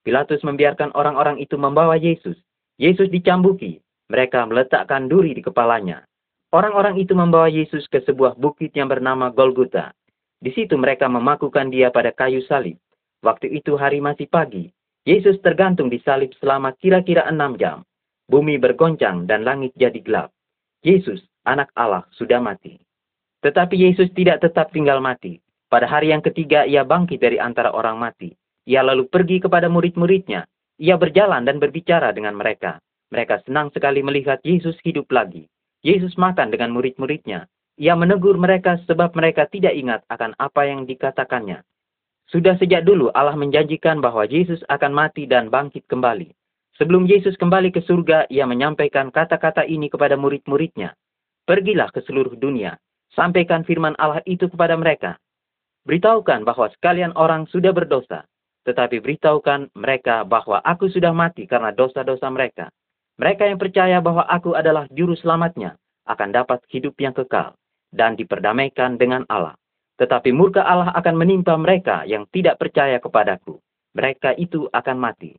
Pilatus 0.07 0.39
membiarkan 0.47 0.95
orang-orang 0.95 1.43
itu 1.43 1.59
membawa 1.59 1.99
Yesus. 1.99 2.39
Yesus 2.79 3.11
dicambuki, 3.11 3.83
mereka 4.07 4.47
meletakkan 4.47 5.11
duri 5.11 5.35
di 5.35 5.43
kepalanya. 5.43 6.07
Orang-orang 6.53 7.01
itu 7.01 7.17
membawa 7.17 7.49
Yesus 7.49 7.89
ke 7.89 8.03
sebuah 8.05 8.37
bukit 8.37 8.71
yang 8.77 8.87
bernama 8.87 9.33
Golgota. 9.33 9.91
Di 10.37 10.53
situ 10.53 10.77
mereka 10.77 11.09
memakukan 11.09 11.71
dia 11.71 11.89
pada 11.89 12.13
kayu 12.13 12.43
salib. 12.45 12.77
Waktu 13.23 13.51
itu 13.57 13.79
hari 13.79 14.03
masih 14.03 14.27
pagi. 14.27 14.69
Yesus 15.03 15.35
tergantung 15.43 15.91
di 15.91 15.99
salib 15.99 16.31
selama 16.39 16.71
kira-kira 16.79 17.27
enam 17.27 17.59
jam. 17.59 17.83
Bumi 18.23 18.55
bergoncang 18.55 19.27
dan 19.27 19.43
langit 19.43 19.75
jadi 19.75 19.99
gelap. 19.99 20.31
Yesus, 20.79 21.19
anak 21.43 21.67
Allah, 21.75 22.07
sudah 22.15 22.39
mati. 22.39 22.79
Tetapi 23.43 23.75
Yesus 23.75 24.07
tidak 24.15 24.39
tetap 24.39 24.71
tinggal 24.71 25.03
mati. 25.03 25.43
Pada 25.67 25.91
hari 25.91 26.15
yang 26.15 26.23
ketiga 26.23 26.63
ia 26.63 26.87
bangkit 26.87 27.19
dari 27.19 27.35
antara 27.35 27.75
orang 27.75 27.99
mati. 27.99 28.31
Ia 28.63 28.79
lalu 28.79 29.11
pergi 29.11 29.43
kepada 29.43 29.67
murid-muridnya. 29.67 30.47
Ia 30.79 30.95
berjalan 30.95 31.43
dan 31.43 31.59
berbicara 31.59 32.15
dengan 32.15 32.39
mereka. 32.39 32.79
Mereka 33.11 33.43
senang 33.43 33.75
sekali 33.75 33.99
melihat 33.99 34.39
Yesus 34.47 34.79
hidup 34.87 35.11
lagi. 35.11 35.51
Yesus 35.83 36.15
makan 36.15 36.47
dengan 36.47 36.71
murid-muridnya. 36.71 37.51
Ia 37.75 37.99
menegur 37.99 38.39
mereka 38.39 38.79
sebab 38.87 39.11
mereka 39.19 39.51
tidak 39.51 39.75
ingat 39.75 40.07
akan 40.07 40.31
apa 40.39 40.63
yang 40.63 40.87
dikatakannya. 40.87 41.59
Sudah 42.33 42.57
sejak 42.57 42.81
dulu 42.81 43.13
Allah 43.13 43.37
menjanjikan 43.37 44.01
bahwa 44.01 44.25
Yesus 44.25 44.65
akan 44.65 44.89
mati 44.89 45.29
dan 45.29 45.53
bangkit 45.53 45.85
kembali. 45.85 46.33
Sebelum 46.81 47.05
Yesus 47.05 47.37
kembali 47.37 47.69
ke 47.69 47.85
surga, 47.85 48.25
ia 48.33 48.49
menyampaikan 48.49 49.13
kata-kata 49.13 49.69
ini 49.69 49.93
kepada 49.93 50.17
murid-muridnya. 50.17 50.97
Pergilah 51.45 51.93
ke 51.93 52.01
seluruh 52.01 52.33
dunia, 52.33 52.81
sampaikan 53.13 53.61
firman 53.61 53.93
Allah 54.01 54.25
itu 54.25 54.49
kepada 54.49 54.73
mereka. 54.73 55.21
Beritahukan 55.85 56.41
bahwa 56.41 56.73
sekalian 56.73 57.13
orang 57.13 57.45
sudah 57.53 57.69
berdosa, 57.69 58.25
tetapi 58.65 58.97
beritahukan 58.97 59.69
mereka 59.77 60.25
bahwa 60.25 60.57
aku 60.65 60.89
sudah 60.89 61.13
mati 61.13 61.45
karena 61.45 61.69
dosa-dosa 61.69 62.33
mereka. 62.33 62.73
Mereka 63.21 63.45
yang 63.45 63.61
percaya 63.61 64.01
bahwa 64.01 64.25
aku 64.25 64.57
adalah 64.57 64.89
juru 64.89 65.13
selamatnya 65.13 65.77
akan 66.09 66.33
dapat 66.33 66.65
hidup 66.73 66.97
yang 66.97 67.13
kekal 67.13 67.53
dan 67.93 68.17
diperdamaikan 68.17 68.97
dengan 68.97 69.21
Allah. 69.29 69.53
Tetapi 70.01 70.33
murka 70.33 70.65
Allah 70.65 70.89
akan 70.97 71.15
menimpa 71.15 71.53
mereka 71.55 72.05
yang 72.09 72.25
tidak 72.33 72.57
percaya 72.57 72.97
kepadaku. 72.97 73.61
Mereka 73.93 74.33
itu 74.41 74.65
akan 74.73 74.97
mati. 74.97 75.37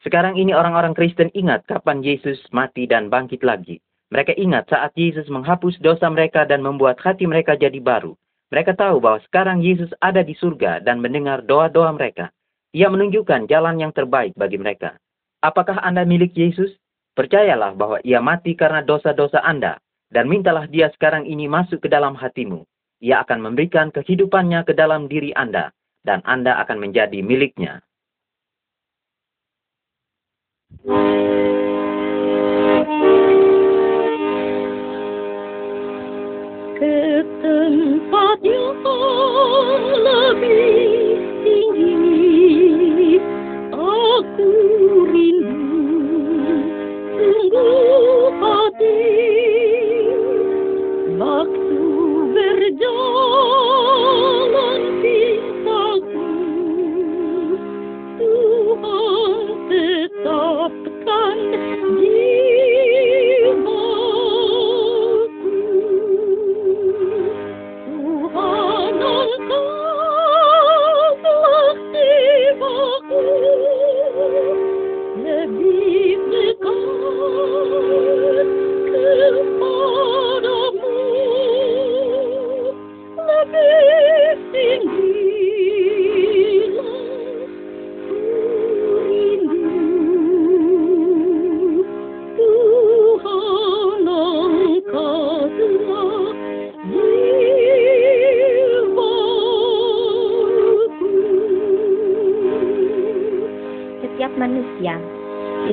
Sekarang 0.00 0.38
ini 0.38 0.54
orang-orang 0.54 0.96
Kristen 0.96 1.28
ingat 1.36 1.66
kapan 1.66 2.00
Yesus 2.00 2.40
mati 2.54 2.86
dan 2.86 3.10
bangkit 3.12 3.42
lagi. 3.44 3.82
Mereka 4.10 4.34
ingat 4.38 4.70
saat 4.70 4.96
Yesus 4.96 5.28
menghapus 5.30 5.78
dosa 5.82 6.10
mereka 6.10 6.42
dan 6.46 6.62
membuat 6.64 6.98
hati 7.02 7.26
mereka 7.26 7.54
jadi 7.54 7.78
baru. 7.78 8.16
Mereka 8.50 8.74
tahu 8.74 8.98
bahwa 8.98 9.22
sekarang 9.30 9.62
Yesus 9.62 9.94
ada 10.02 10.26
di 10.26 10.34
surga 10.34 10.82
dan 10.82 10.98
mendengar 10.98 11.46
doa-doa 11.46 11.94
mereka. 11.94 12.34
Ia 12.74 12.90
menunjukkan 12.90 13.46
jalan 13.46 13.78
yang 13.78 13.94
terbaik 13.94 14.34
bagi 14.34 14.58
mereka. 14.58 14.98
Apakah 15.42 15.78
Anda 15.82 16.02
milik 16.02 16.34
Yesus? 16.34 16.74
Percayalah 17.14 17.74
bahwa 17.74 17.98
ia 18.02 18.18
mati 18.18 18.54
karena 18.54 18.82
dosa-dosa 18.82 19.42
Anda 19.42 19.78
dan 20.10 20.26
mintalah 20.26 20.66
dia 20.66 20.90
sekarang 20.94 21.26
ini 21.26 21.46
masuk 21.46 21.82
ke 21.82 21.88
dalam 21.90 22.18
hatimu. 22.18 22.66
Ia 23.00 23.24
akan 23.24 23.40
memberikan 23.40 23.88
kehidupannya 23.88 24.68
ke 24.68 24.76
dalam 24.76 25.08
diri 25.08 25.32
Anda, 25.32 25.72
dan 26.04 26.20
Anda 26.28 26.60
akan 26.60 26.84
menjadi 26.84 27.24
miliknya. 27.24 27.80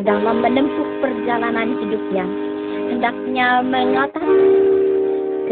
Dalam 0.07 0.39
menempuh 0.39 0.87
perjalanan 1.03 1.75
hidupnya 1.83 2.23
hendaknya 2.87 3.59
mengatakan 3.59 4.39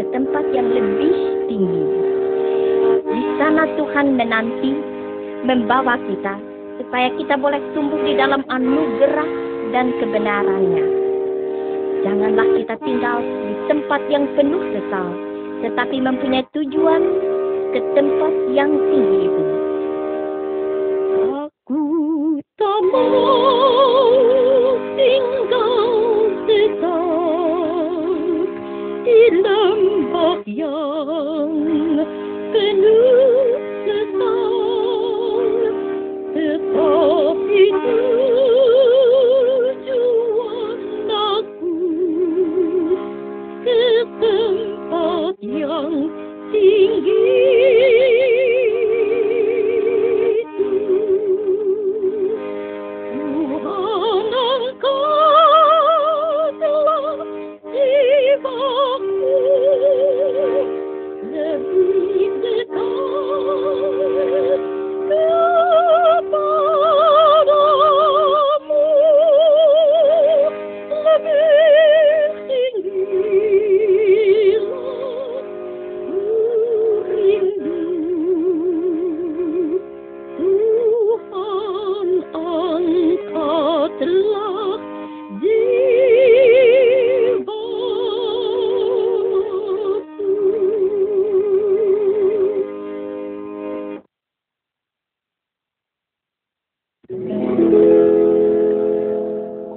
ke 0.00 0.02
tempat 0.16 0.44
yang 0.56 0.68
lebih 0.72 1.12
tinggi. 1.44 1.84
Di 3.04 3.22
sana 3.36 3.68
Tuhan 3.76 4.16
menanti 4.16 4.72
membawa 5.44 6.00
kita 6.00 6.40
supaya 6.80 7.12
kita 7.20 7.36
boleh 7.36 7.60
tumbuh 7.76 8.00
di 8.00 8.16
dalam 8.16 8.40
anugerah 8.48 9.28
dan 9.76 9.92
kebenarannya. 10.00 10.84
Janganlah 12.00 12.48
kita 12.56 12.74
tinggal 12.80 13.20
di 13.20 13.52
tempat 13.68 14.00
yang 14.08 14.24
penuh 14.36 14.62
sesal, 14.72 15.08
tetapi 15.64 16.00
mempunyai 16.00 16.44
tujuan 16.56 17.02
ke 17.76 17.80
tempat 17.92 18.32
yang 18.56 18.72
tinggi 18.72 19.18
itu. 19.28 19.44
Aku 21.44 21.80
tak 22.56 22.80
mau 22.88 23.75
penuh 32.86 33.25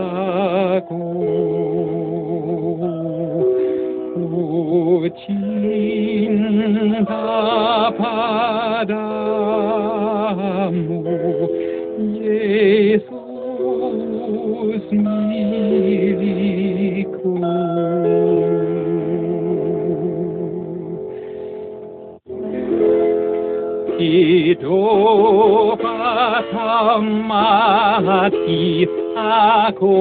mati 27.03 28.87
aku 29.19 29.99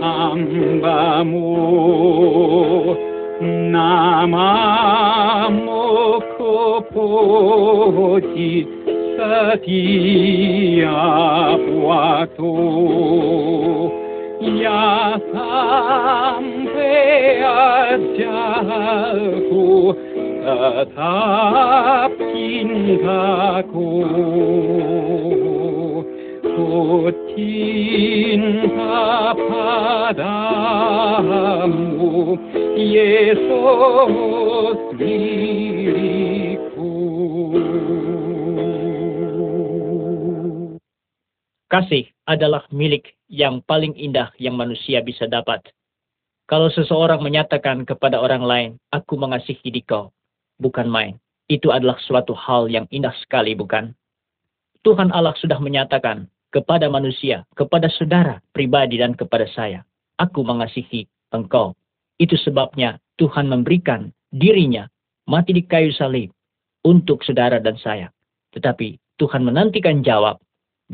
hambamu. 0.00 1.50
Namamu 3.74 5.82
ku 6.38 6.78
puji 6.94 8.62
setiap 9.18 9.58
waktu 11.82 12.54
ya 14.40 15.18
sampai 15.34 17.42
ajalku 17.90 19.66
tetap 20.44 22.12
cintaku 22.18 23.88
cinta 27.34 29.34
padamu 29.34 30.46
Yesus 32.74 34.78
diriku 34.98 36.90
Kasih 41.70 42.10
adalah 42.26 42.66
milik 42.70 43.14
yang 43.26 43.58
paling 43.66 43.94
indah 43.98 44.30
yang 44.38 44.54
manusia 44.54 45.02
bisa 45.02 45.26
dapat. 45.26 45.58
Kalau 46.46 46.70
seseorang 46.70 47.18
menyatakan 47.24 47.82
kepada 47.82 48.20
orang 48.20 48.44
lain, 48.46 48.70
aku 48.94 49.18
mengasihi 49.18 49.74
dikau, 49.74 50.14
bukan 50.62 50.86
main. 50.86 51.18
Itu 51.50 51.74
adalah 51.74 51.98
suatu 52.04 52.30
hal 52.36 52.70
yang 52.70 52.86
indah 52.94 53.10
sekali, 53.26 53.58
bukan? 53.58 53.90
Tuhan 54.84 55.10
Allah 55.10 55.34
sudah 55.40 55.58
menyatakan 55.58 56.28
kepada 56.54 56.86
manusia, 56.86 57.42
kepada 57.58 57.90
saudara, 57.90 58.38
pribadi, 58.54 59.02
dan 59.02 59.18
kepada 59.18 59.50
saya, 59.50 59.82
aku 60.22 60.46
mengasihi 60.46 61.10
engkau. 61.34 61.74
Itu 62.22 62.38
sebabnya 62.38 63.02
Tuhan 63.18 63.50
memberikan 63.50 64.14
dirinya 64.30 64.86
mati 65.26 65.50
di 65.50 65.66
kayu 65.66 65.90
salib 65.90 66.30
untuk 66.86 67.26
saudara 67.26 67.58
dan 67.58 67.74
saya. 67.82 68.14
Tetapi 68.54 69.18
Tuhan 69.18 69.42
menantikan 69.42 70.06
jawab. 70.06 70.38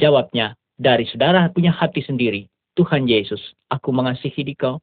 Jawabnya 0.01 0.57
dari 0.81 1.05
saudara 1.13 1.53
punya 1.53 1.77
hati 1.77 2.01
sendiri. 2.01 2.49
Tuhan 2.73 3.05
Yesus, 3.05 3.53
aku 3.69 3.93
mengasihi 3.93 4.41
dikau. 4.41 4.81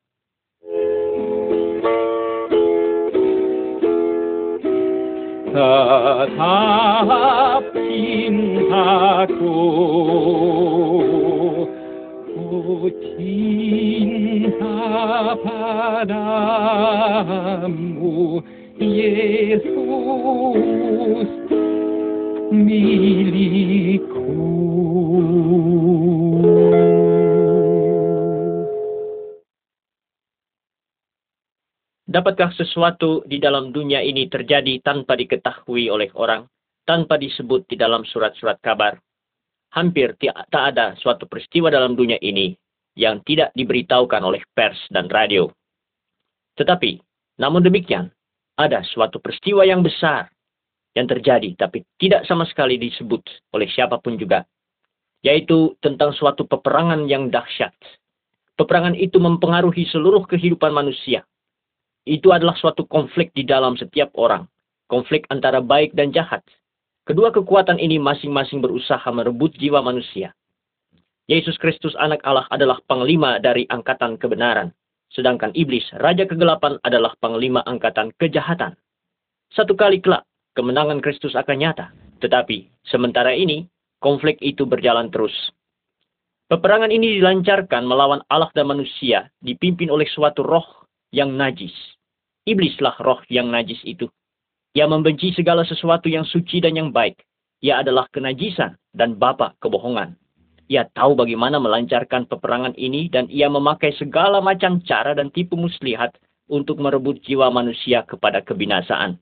Tetap 5.53 6.36
cintaku 7.71 9.55
ku 12.36 12.91
cinta 12.91 14.75
padamu 15.39 16.83
Yesus 18.77 19.71
milikku 22.51 24.27
Dapatkah 32.08 32.56
sesuatu 32.56 33.28
di 33.28 33.36
dalam 33.36 33.76
dunia 33.76 34.00
ini 34.00 34.32
terjadi 34.32 34.80
tanpa 34.80 35.20
diketahui 35.20 35.91
oleh 35.91 36.08
orang, 36.15 36.48
tanpa 36.88 37.20
disebut 37.20 37.67
di 37.67 37.76
dalam 37.76 38.08
surat-surat 38.08 38.63
kabar? 38.63 38.96
Hampir 39.76 40.15
tak 40.48 40.48
ada 40.72 40.96
suatu 41.04 41.28
peristiwa 41.28 41.67
dalam 41.67 42.00
dunia 42.00 42.15
ini 42.24 42.56
yang 42.96 43.20
tidak 43.28 43.52
diberitahukan 43.60 44.24
oleh 44.24 44.39
pers 44.56 44.80
dan 44.88 45.12
radio. 45.12 45.52
Tetapi, 46.56 46.96
namun 47.43 47.67
demikian, 47.67 48.08
ada 48.56 48.88
suatu 48.88 49.20
peristiwa 49.20 49.67
yang 49.67 49.84
besar 49.84 50.32
yang 50.96 51.12
terjadi 51.12 51.60
tapi 51.60 51.84
tidak 52.00 52.24
sama 52.24 52.48
sekali 52.48 52.80
disebut 52.80 53.52
oleh 53.52 53.67
siapa 53.67 54.00
pun 54.00 54.15
juga, 54.15 54.48
yaitu 55.28 55.76
tentang 55.84 56.15
suatu 56.15 56.48
peperangan 56.48 57.04
yang 57.12 57.28
dahsyat. 57.28 57.76
Peperangan 58.56 58.96
itu 58.96 59.20
mempengaruhi 59.20 59.86
seluruh 59.91 60.24
kehidupan 60.24 60.72
manusia, 60.72 61.28
itu 62.08 62.32
adalah 62.32 62.56
suatu 62.56 62.88
konflik 62.88 63.36
di 63.36 63.43
dalam 63.43 63.76
setiap 63.76 64.15
orang. 64.15 64.48
Konflik 64.88 65.28
antara 65.28 65.60
baik 65.60 65.91
dan 65.91 66.15
jahat. 66.15 66.39
Kedua 67.04 67.32
kekuatan 67.36 67.76
ini 67.76 68.00
masing-masing 68.00 68.63
berusaha 68.63 69.04
merebut 69.12 69.52
jiwa 69.60 69.84
manusia. 69.84 70.32
Yesus 71.28 71.60
Kristus 71.60 71.91
anak 72.00 72.24
Allah 72.24 72.48
adalah 72.48 72.80
panglima 72.88 73.36
dari 73.43 73.67
angkatan 73.67 74.15
kebenaran. 74.15 74.72
Sedangkan 75.12 75.52
iblis, 75.56 75.84
raja 76.00 76.24
kegelapan 76.24 76.80
adalah 76.88 77.15
panglima 77.20 77.63
angkatan 77.67 78.15
kejahatan. 78.15 78.76
Satu 79.52 79.76
kali 79.76 80.00
kelak, 80.00 80.24
kemenangan 80.56 81.00
Kristus 81.04 81.36
akan 81.36 81.63
nyata. 81.63 81.91
Tetapi, 82.24 82.88
sementara 82.88 83.36
ini, 83.36 83.67
konflik 84.00 84.39
itu 84.39 84.63
berjalan 84.67 85.12
terus. 85.12 85.36
Peperangan 86.48 86.91
ini 86.91 87.20
dilancarkan 87.20 87.84
melawan 87.84 88.24
Allah 88.32 88.52
dan 88.56 88.72
manusia, 88.72 89.28
dipimpin 89.43 89.91
oleh 89.91 90.08
suatu 90.08 90.48
roh 90.48 90.88
yang 91.12 91.36
najis. 91.36 91.76
Iblislah 92.47 92.95
roh 93.03 93.19
yang 93.27 93.51
najis 93.51 93.83
itu. 93.83 94.07
Ia 94.71 94.88
membenci 94.88 95.36
segala 95.36 95.67
sesuatu 95.67 96.07
yang 96.07 96.23
suci 96.23 96.63
dan 96.63 96.79
yang 96.79 96.95
baik. 96.95 97.19
Ia 97.60 97.83
adalah 97.83 98.07
kenajisan 98.07 98.79
dan 98.95 99.19
bapa 99.19 99.57
kebohongan. 99.60 100.15
Ia 100.71 100.88
tahu 100.95 101.19
bagaimana 101.19 101.60
melancarkan 101.60 102.27
peperangan 102.27 102.75
ini 102.79 103.12
dan 103.12 103.27
ia 103.27 103.51
memakai 103.51 103.91
segala 103.99 104.39
macam 104.39 104.79
cara 104.83 105.12
dan 105.12 105.27
tipu 105.31 105.60
muslihat 105.60 106.15
untuk 106.47 106.79
merebut 106.79 107.19
jiwa 107.23 107.51
manusia 107.51 108.03
kepada 108.07 108.39
kebinasaan. 108.43 109.19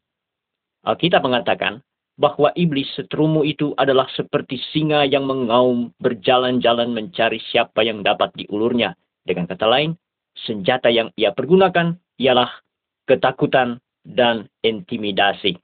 Alkitab 0.86 1.26
mengatakan 1.26 1.82
bahwa 2.18 2.54
iblis 2.54 2.88
seterumu 2.94 3.42
itu 3.42 3.74
adalah 3.78 4.06
seperti 4.14 4.62
singa 4.72 5.06
yang 5.06 5.26
mengaum 5.26 5.92
berjalan-jalan 5.98 6.94
mencari 6.94 7.42
siapa 7.50 7.82
yang 7.82 8.06
dapat 8.06 8.34
diulurnya. 8.38 8.94
Dengan 9.26 9.50
kata 9.50 9.66
lain, 9.66 9.98
senjata 10.46 10.94
yang 10.94 11.10
ia 11.18 11.34
pergunakan 11.34 11.98
ialah 12.22 12.65
ketakutan 13.06 13.82
dan 14.06 14.46
intimidasi. 14.62 15.58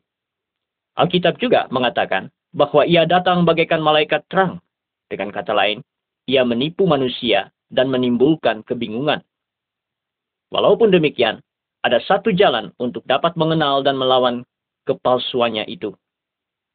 Alkitab 0.97 1.37
juga 1.37 1.69
mengatakan 1.69 2.33
bahwa 2.51 2.83
ia 2.83 3.05
datang 3.05 3.45
bagaikan 3.45 3.79
malaikat 3.79 4.25
terang. 4.27 4.59
Dengan 5.07 5.29
kata 5.31 5.51
lain, 5.51 5.83
ia 6.25 6.41
menipu 6.47 6.87
manusia 6.87 7.51
dan 7.71 7.91
menimbulkan 7.91 8.63
kebingungan. 8.63 9.23
Walaupun 10.51 10.91
demikian, 10.91 11.39
ada 11.81 11.97
satu 12.03 12.35
jalan 12.35 12.75
untuk 12.77 13.07
dapat 13.07 13.33
mengenal 13.39 13.81
dan 13.81 13.95
melawan 13.95 14.43
kepalsuannya 14.85 15.65
itu. 15.71 15.95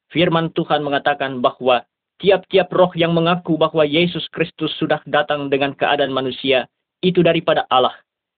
Firman 0.09 0.49
Tuhan 0.55 0.81
mengatakan 0.81 1.43
bahwa 1.43 1.85
tiap-tiap 2.17 2.73
roh 2.73 2.89
yang 2.97 3.13
mengaku 3.13 3.59
bahwa 3.59 3.85
Yesus 3.85 4.25
Kristus 4.33 4.73
sudah 4.81 5.03
datang 5.05 5.51
dengan 5.51 5.77
keadaan 5.77 6.09
manusia 6.09 6.65
itu 7.05 7.21
daripada 7.21 7.69
Allah 7.69 7.93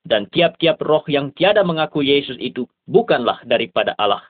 dan 0.08 0.28
tiap-tiap 0.32 0.80
roh 0.84 1.04
yang 1.12 1.32
tiada 1.36 1.64
mengaku 1.66 2.04
Yesus 2.06 2.40
itu 2.40 2.68
bukanlah 2.88 3.44
daripada 3.44 3.96
Allah. 4.00 4.24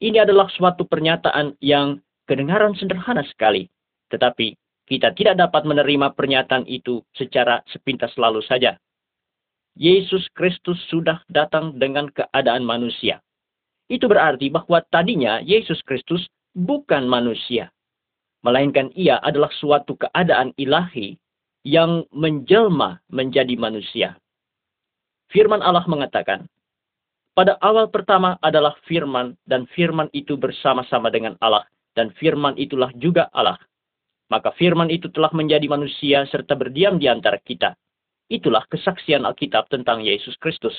Ini 0.00 0.24
adalah 0.28 0.48
suatu 0.52 0.84
pernyataan 0.84 1.56
yang 1.64 2.00
kedengaran 2.28 2.76
sederhana 2.76 3.24
sekali, 3.24 3.68
tetapi 4.12 4.56
kita 4.86 5.12
tidak 5.16 5.40
dapat 5.40 5.66
menerima 5.66 6.12
pernyataan 6.14 6.68
itu 6.68 7.02
secara 7.16 7.64
sepintas 7.72 8.12
lalu 8.20 8.44
saja. 8.44 8.76
Yesus 9.76 10.24
Kristus 10.32 10.80
sudah 10.88 11.20
datang 11.28 11.76
dengan 11.76 12.08
keadaan 12.08 12.64
manusia. 12.64 13.20
Itu 13.86 14.08
berarti 14.08 14.48
bahwa 14.48 14.80
tadinya 14.88 15.38
Yesus 15.44 15.78
Kristus 15.84 16.24
bukan 16.56 17.04
manusia, 17.04 17.68
melainkan 18.40 18.88
ia 18.96 19.20
adalah 19.20 19.52
suatu 19.60 19.94
keadaan 20.00 20.56
ilahi 20.56 21.20
yang 21.66 22.06
menjelma 22.14 23.02
menjadi 23.10 23.54
manusia. 23.58 24.16
Firman 25.30 25.62
Allah 25.62 25.84
mengatakan, 25.90 26.46
pada 27.36 27.60
awal 27.60 27.92
pertama 27.92 28.40
adalah 28.40 28.72
firman 28.88 29.36
dan 29.44 29.68
firman 29.76 30.08
itu 30.16 30.40
bersama-sama 30.40 31.12
dengan 31.12 31.36
Allah 31.44 31.68
dan 31.92 32.08
firman 32.16 32.56
itulah 32.56 32.88
juga 32.96 33.28
Allah. 33.32 33.60
Maka 34.32 34.56
firman 34.56 34.88
itu 34.88 35.12
telah 35.12 35.28
menjadi 35.36 35.68
manusia 35.68 36.24
serta 36.32 36.56
berdiam 36.56 36.96
di 36.96 37.06
antara 37.06 37.36
kita. 37.36 37.76
Itulah 38.26 38.64
kesaksian 38.66 39.22
Alkitab 39.22 39.70
tentang 39.70 40.02
Yesus 40.02 40.34
Kristus. 40.40 40.74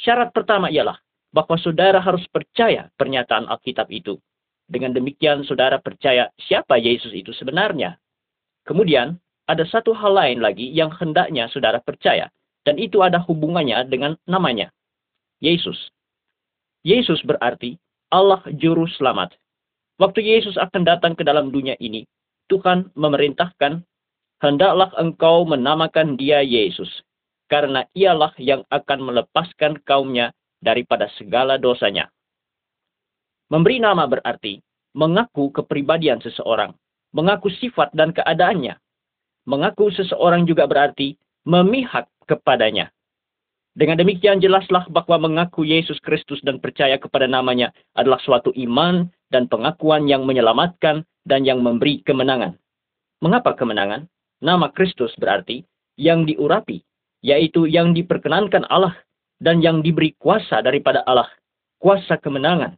Syarat 0.00 0.34
pertama 0.34 0.72
ialah 0.72 0.98
bahwa 1.30 1.60
saudara 1.60 2.00
harus 2.00 2.26
percaya 2.32 2.90
pernyataan 2.96 3.46
Alkitab 3.46 3.86
itu. 3.92 4.16
Dengan 4.66 4.96
demikian 4.96 5.46
saudara 5.46 5.78
percaya 5.78 6.32
siapa 6.42 6.80
Yesus 6.80 7.14
itu 7.14 7.30
sebenarnya. 7.36 8.00
Kemudian, 8.66 9.14
ada 9.46 9.62
satu 9.62 9.94
hal 9.94 10.10
lain 10.16 10.42
lagi 10.42 10.66
yang 10.74 10.90
hendaknya 10.90 11.46
saudara 11.54 11.78
percaya, 11.78 12.32
dan 12.66 12.82
itu 12.82 13.00
ada 13.06 13.22
hubungannya 13.22 13.78
dengan 13.86 14.18
namanya. 14.26 14.74
Yesus. 15.38 15.78
Yesus 16.82 17.22
berarti 17.22 17.78
Allah 18.10 18.42
Juru 18.58 18.90
Selamat. 18.98 19.38
Waktu 20.02 20.26
Yesus 20.26 20.58
akan 20.58 20.82
datang 20.82 21.14
ke 21.14 21.22
dalam 21.22 21.54
dunia 21.54 21.78
ini, 21.78 22.04
Tuhan 22.50 22.90
memerintahkan 22.98 23.80
hendaklah 24.42 24.92
engkau 24.98 25.46
menamakan 25.48 26.18
dia 26.18 26.44
Yesus, 26.44 26.90
karena 27.48 27.86
ialah 27.96 28.34
yang 28.36 28.66
akan 28.68 28.98
melepaskan 29.08 29.80
kaumnya 29.86 30.34
daripada 30.60 31.08
segala 31.16 31.56
dosanya. 31.56 32.10
Memberi 33.48 33.78
nama 33.78 34.04
berarti 34.10 34.58
mengaku 34.92 35.54
kepribadian 35.54 36.18
seseorang, 36.18 36.74
mengaku 37.14 37.48
sifat 37.62 37.94
dan 37.94 38.10
keadaannya. 38.10 38.74
Mengaku 39.46 39.94
seseorang 39.94 40.42
juga 40.42 40.66
berarti 40.66 41.14
memihak 41.46 42.10
kepadanya. 42.26 42.90
Dengan 43.76 44.00
demikian 44.00 44.42
jelaslah 44.42 44.88
bahwa 44.88 45.28
mengaku 45.28 45.62
Yesus 45.62 46.00
Kristus 46.02 46.40
dan 46.42 46.58
percaya 46.58 46.96
kepada 46.96 47.28
namanya 47.28 47.70
adalah 47.94 48.18
suatu 48.24 48.50
iman 48.56 49.06
dan 49.30 49.46
pengakuan 49.46 50.08
yang 50.10 50.24
menyelamatkan 50.24 51.04
dan 51.28 51.40
yang 51.44 51.60
memberi 51.60 52.00
kemenangan. 52.02 52.56
Mengapa 53.20 53.52
kemenangan? 53.52 54.08
Nama 54.40 54.68
Kristus 54.72 55.12
berarti 55.20 55.64
yang 56.00 56.24
diurapi, 56.24 56.80
yaitu 57.20 57.68
yang 57.68 57.92
diperkenankan 57.96 58.64
Allah 58.68 58.96
dan 59.40 59.60
yang 59.60 59.84
diberi 59.84 60.16
kuasa 60.16 60.64
daripada 60.64 61.04
Allah, 61.04 61.28
kuasa 61.80 62.16
kemenangan. 62.16 62.76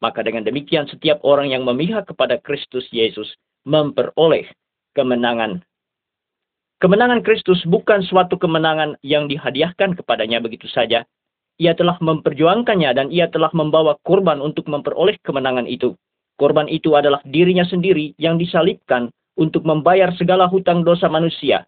Maka 0.00 0.20
dengan 0.24 0.44
demikian 0.44 0.88
setiap 0.88 1.20
orang 1.24 1.52
yang 1.52 1.64
memihak 1.64 2.08
kepada 2.08 2.40
Kristus 2.40 2.84
Yesus 2.92 3.28
memperoleh 3.64 4.48
kemenangan. 4.96 5.64
Kemenangan 6.84 7.24
Kristus 7.24 7.64
bukan 7.64 8.04
suatu 8.04 8.36
kemenangan 8.36 9.00
yang 9.00 9.24
dihadiahkan 9.24 9.96
kepadanya 9.96 10.36
begitu 10.36 10.68
saja. 10.68 11.08
Ia 11.56 11.72
telah 11.72 11.96
memperjuangkannya 11.96 12.90
dan 12.92 13.08
ia 13.08 13.24
telah 13.32 13.48
membawa 13.56 13.96
korban 14.04 14.44
untuk 14.44 14.68
memperoleh 14.68 15.16
kemenangan 15.24 15.64
itu. 15.64 15.96
Korban 16.36 16.68
itu 16.68 16.92
adalah 16.92 17.24
dirinya 17.24 17.64
sendiri 17.64 18.12
yang 18.20 18.36
disalibkan 18.36 19.08
untuk 19.32 19.64
membayar 19.64 20.12
segala 20.20 20.44
hutang 20.44 20.84
dosa 20.84 21.08
manusia. 21.08 21.64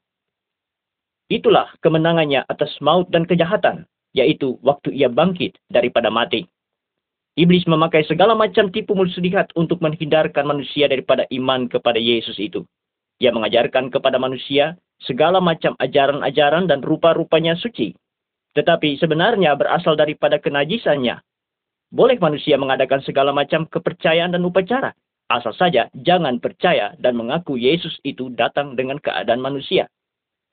Itulah 1.33 1.73
kemenangannya 1.81 2.45
atas 2.45 2.77
maut 2.85 3.09
dan 3.09 3.25
kejahatan, 3.25 3.89
yaitu 4.13 4.61
waktu 4.61 4.93
ia 4.93 5.09
bangkit 5.09 5.57
daripada 5.73 6.13
mati. 6.13 6.45
Iblis 7.41 7.65
memakai 7.65 8.05
segala 8.05 8.37
macam 8.37 8.69
tipu 8.69 8.93
muslihat 8.93 9.49
untuk 9.57 9.81
menghindarkan 9.81 10.45
manusia 10.45 10.93
daripada 10.93 11.25
iman 11.33 11.73
kepada 11.73 11.97
Yesus 11.97 12.37
itu. 12.37 12.69
Ia 13.17 13.33
mengajarkan 13.33 13.89
kepada 13.89 14.21
manusia 14.21 14.77
segala 15.05 15.43
macam 15.43 15.77
ajaran-ajaran 15.77 16.69
dan 16.71 16.81
rupa-rupanya 16.81 17.57
suci. 17.59 17.93
Tetapi 18.57 18.97
sebenarnya 18.97 19.53
berasal 19.57 19.97
daripada 19.97 20.41
kenajisannya. 20.41 21.21
Boleh 21.93 22.17
manusia 22.17 22.57
mengadakan 22.57 23.05
segala 23.05 23.31
macam 23.31 23.69
kepercayaan 23.69 24.33
dan 24.33 24.43
upacara, 24.43 24.97
Asal 25.27 25.51
saja 25.59 25.91
jangan 26.07 26.39
percaya 26.39 26.95
dan 27.03 27.19
mengaku 27.19 27.59
Yesus 27.59 27.99
itu 28.07 28.31
datang 28.31 28.79
dengan 28.79 29.03
keadaan 29.03 29.43
manusia. 29.43 29.91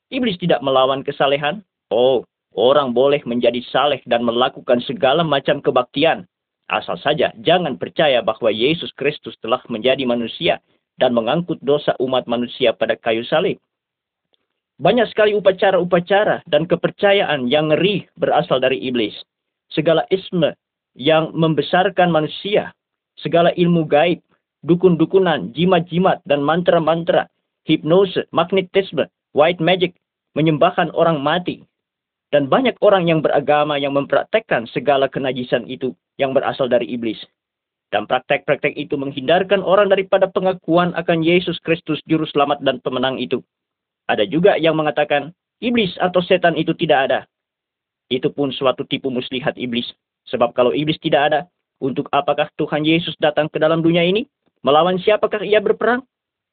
Iblis 0.10 0.41
tidak 0.41 0.65
melawan 0.65 1.06
kesalehan. 1.06 1.62
Oh, 1.93 2.25
orang 2.58 2.89
boleh 2.89 3.21
menjadi 3.29 3.62
saleh 3.69 4.01
dan 4.10 4.25
melakukan 4.25 4.82
segala 4.82 5.21
macam 5.21 5.62
kebaktian. 5.62 6.25
Asal 6.65 6.97
saja 6.97 7.29
jangan 7.45 7.77
percaya 7.77 8.25
bahwa 8.25 8.49
Yesus 8.49 8.89
Kristus 8.97 9.38
telah 9.45 9.62
menjadi 9.69 10.10
manusia 10.10 10.58
dan 10.97 11.13
mengangkut 11.13 11.62
dosa 11.62 11.93
umat 12.01 12.25
manusia 12.25 12.73
pada 12.73 12.97
kayu 12.97 13.21
salib. 13.29 13.62
Banyak 14.84 15.15
sekali 15.15 15.32
upacara-upacara 15.32 16.43
dan 16.43 16.67
kepercayaan 16.67 17.48
yang 17.48 17.72
ngeri 17.72 18.04
berasal 18.19 18.60
dari 18.60 18.84
iblis. 18.84 19.15
Segala 19.72 20.04
isme 20.12 20.52
yang 21.00 21.32
membesarkan 21.32 22.12
manusia, 22.12 22.76
segala 23.15 23.56
ilmu 23.56 23.88
gaib, 23.88 24.19
dukun-dukunan, 24.67 25.56
jimat-jimat, 25.56 26.19
dan 26.28 26.43
mantra-mantra, 26.43 27.32
hipnose, 27.63 28.28
magnetisme, 28.36 29.08
white 29.32 29.63
magic, 29.63 29.96
menyembahkan 30.36 30.91
orang 30.91 31.24
mati. 31.24 31.63
Dan 32.36 32.52
banyak 32.52 32.76
orang 32.84 33.08
yang 33.08 33.24
beragama 33.24 33.80
yang 33.80 33.96
mempraktekkan 33.96 34.67
segala 34.67 35.08
kenajisan 35.08 35.63
itu 35.63 35.96
yang 36.19 36.36
berasal 36.36 36.67
dari 36.67 36.91
iblis. 36.91 37.24
Dan 37.88 38.04
praktek-praktek 38.04 38.76
itu 38.76 39.00
menghindarkan 39.00 39.63
orang 39.63 39.88
daripada 39.88 40.28
pengakuan 40.28 40.91
akan 41.00 41.24
Yesus 41.24 41.56
Kristus 41.63 42.04
Juru 42.04 42.28
Selamat 42.28 42.60
dan 42.60 42.84
Pemenang 42.84 43.15
itu. 43.15 43.39
Ada 44.08 44.28
juga 44.28 44.60
yang 44.60 44.76
mengatakan, 44.76 45.32
iblis 45.63 45.96
atau 46.00 46.20
setan 46.20 46.60
itu 46.60 46.76
tidak 46.76 47.00
ada. 47.10 47.20
Itu 48.12 48.30
pun 48.36 48.52
suatu 48.52 48.84
tipu 48.84 49.08
muslihat 49.08 49.56
iblis. 49.56 49.88
Sebab 50.28 50.52
kalau 50.56 50.76
iblis 50.76 51.00
tidak 51.00 51.32
ada, 51.32 51.39
untuk 51.84 52.08
apakah 52.12 52.48
Tuhan 52.56 52.84
Yesus 52.88 53.16
datang 53.20 53.52
ke 53.52 53.60
dalam 53.60 53.84
dunia 53.84 54.04
ini? 54.04 54.28
Melawan 54.63 54.96
siapakah 55.00 55.44
ia 55.44 55.60
berperang? 55.60 56.04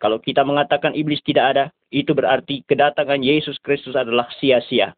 Kalau 0.00 0.18
kita 0.18 0.42
mengatakan 0.42 0.96
iblis 0.96 1.22
tidak 1.22 1.44
ada, 1.54 1.64
itu 1.92 2.10
berarti 2.16 2.66
kedatangan 2.66 3.20
Yesus 3.20 3.60
Kristus 3.62 3.94
adalah 3.94 4.26
sia-sia. 4.40 4.96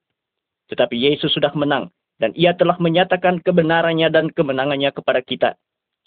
Tetapi 0.71 0.95
Yesus 0.97 1.35
sudah 1.35 1.53
menang, 1.53 1.93
dan 2.23 2.31
ia 2.39 2.55
telah 2.55 2.79
menyatakan 2.79 3.43
kebenarannya 3.43 4.09
dan 4.09 4.31
kemenangannya 4.31 4.95
kepada 4.95 5.21
kita. 5.21 5.51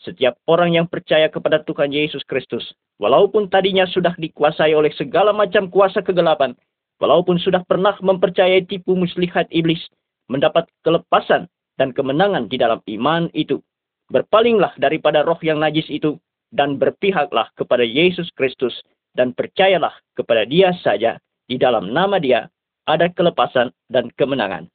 Setiap 0.03 0.35
orang 0.51 0.75
yang 0.75 0.87
percaya 0.91 1.31
kepada 1.31 1.63
Tuhan 1.63 1.93
Yesus 1.93 2.21
Kristus, 2.27 2.75
walaupun 2.99 3.47
tadinya 3.47 3.87
sudah 3.87 4.13
dikuasai 4.19 4.75
oleh 4.75 4.91
segala 4.95 5.31
macam 5.31 5.71
kuasa 5.71 6.03
kegelapan, 6.03 6.51
walaupun 6.99 7.39
sudah 7.39 7.63
pernah 7.63 7.95
mempercayai 8.03 8.67
tipu 8.67 8.93
muslihat 8.93 9.47
iblis, 9.55 9.79
mendapat 10.27 10.67
kelepasan 10.83 11.47
dan 11.79 11.95
kemenangan 11.95 12.51
di 12.51 12.59
dalam 12.59 12.79
iman 12.83 13.31
itu. 13.31 13.63
Berpalinglah 14.11 14.75
daripada 14.77 15.25
roh 15.25 15.39
yang 15.41 15.57
najis 15.57 15.87
itu 15.89 16.19
dan 16.53 16.77
berpihaklah 16.77 17.49
kepada 17.57 17.81
Yesus 17.81 18.29
Kristus 18.37 18.75
dan 19.17 19.33
percayalah 19.33 19.95
kepada 20.13 20.45
dia 20.45 20.75
saja 20.85 21.17
di 21.49 21.57
dalam 21.57 21.89
nama 21.89 22.21
dia 22.21 22.51
ada 22.85 23.09
kelepasan 23.09 23.73
dan 23.89 24.13
kemenangan. 24.13 24.69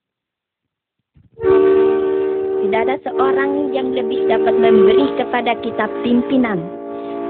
Tidak 2.61 2.81
ada 2.87 3.01
seorang 3.03 3.73
yang 3.73 3.97
lebih 3.97 4.29
dapat 4.29 4.53
memberi 4.53 5.09
kepada 5.17 5.57
kita 5.65 5.89
pimpinan, 6.05 6.61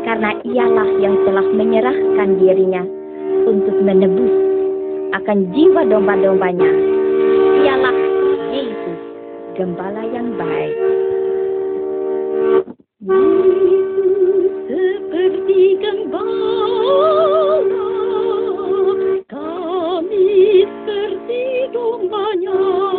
karena 0.03 0.35
ialah 0.43 0.91
yang 0.99 1.15
telah 1.23 1.47
menyerahkan 1.55 2.35
dirinya 2.43 2.83
untuk 3.47 3.79
menebus 3.79 4.35
akan 5.15 5.49
jiwa 5.55 5.87
domba-dombanya. 5.87 6.71
Ialah 7.63 7.97
Yesus, 8.51 9.01
gembala 9.55 10.03
yang 10.11 10.35
baik. 10.35 10.77
Seperti 14.67 15.61
gembala. 15.79 16.53
Kami 19.31 20.27
seperti 20.67 21.71
dombanya. 21.71 22.90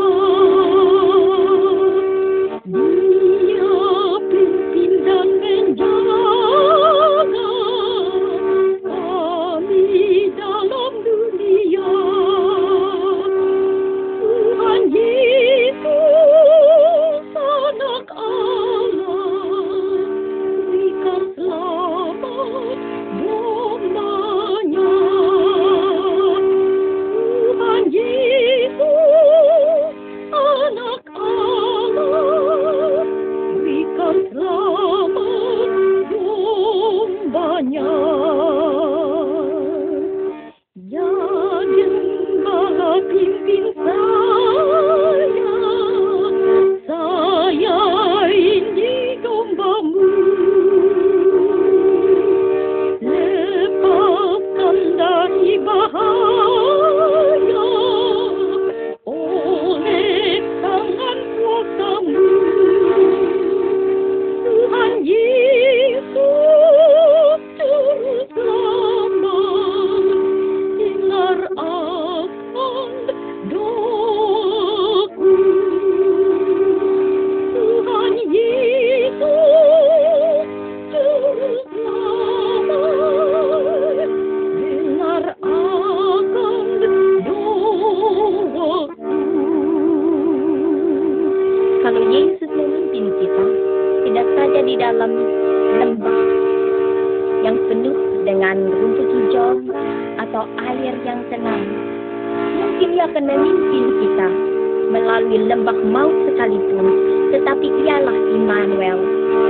Melalui 105.11 105.43
lembah 105.43 105.75
maut 105.91 106.15
sekalipun, 106.23 106.87
tetapi 107.35 107.67
ialah 107.83 108.15
Immanuel 108.31 108.95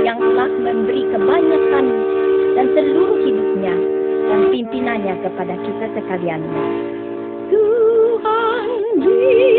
yang 0.02 0.18
telah 0.18 0.50
memberi 0.50 1.06
kebanyakan 1.06 1.86
dan 2.58 2.66
seluruh 2.74 3.22
hidupnya 3.22 3.70
dan 4.26 4.50
pimpinannya 4.50 5.14
kepada 5.22 5.54
kita 5.62 5.86
sekalian. 5.94 6.42
Tuhan 7.46 8.66
Yesus, 9.06 9.51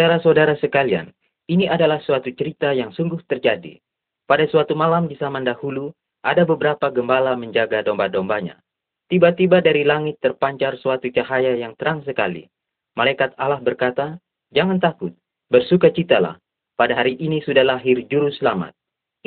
Saudara-saudara 0.00 0.56
sekalian, 0.56 1.12
ini 1.44 1.68
adalah 1.68 2.00
suatu 2.00 2.32
cerita 2.32 2.72
yang 2.72 2.88
sungguh 2.88 3.20
terjadi. 3.28 3.76
Pada 4.24 4.48
suatu 4.48 4.72
malam 4.72 5.04
di 5.04 5.20
zaman 5.20 5.44
dahulu, 5.44 5.92
ada 6.24 6.48
beberapa 6.48 6.88
gembala 6.88 7.36
menjaga 7.36 7.84
domba-dombanya. 7.84 8.56
Tiba-tiba 9.12 9.60
dari 9.60 9.84
langit 9.84 10.16
terpancar 10.24 10.80
suatu 10.80 11.04
cahaya 11.12 11.52
yang 11.52 11.76
terang 11.76 12.00
sekali. 12.00 12.48
Malaikat 12.96 13.36
Allah 13.36 13.60
berkata, 13.60 14.16
Jangan 14.56 14.80
takut, 14.80 15.12
bersukacitalah. 15.52 16.40
Pada 16.80 16.96
hari 16.96 17.20
ini 17.20 17.44
sudah 17.44 17.60
lahir 17.60 18.00
juru 18.08 18.32
selamat. 18.32 18.72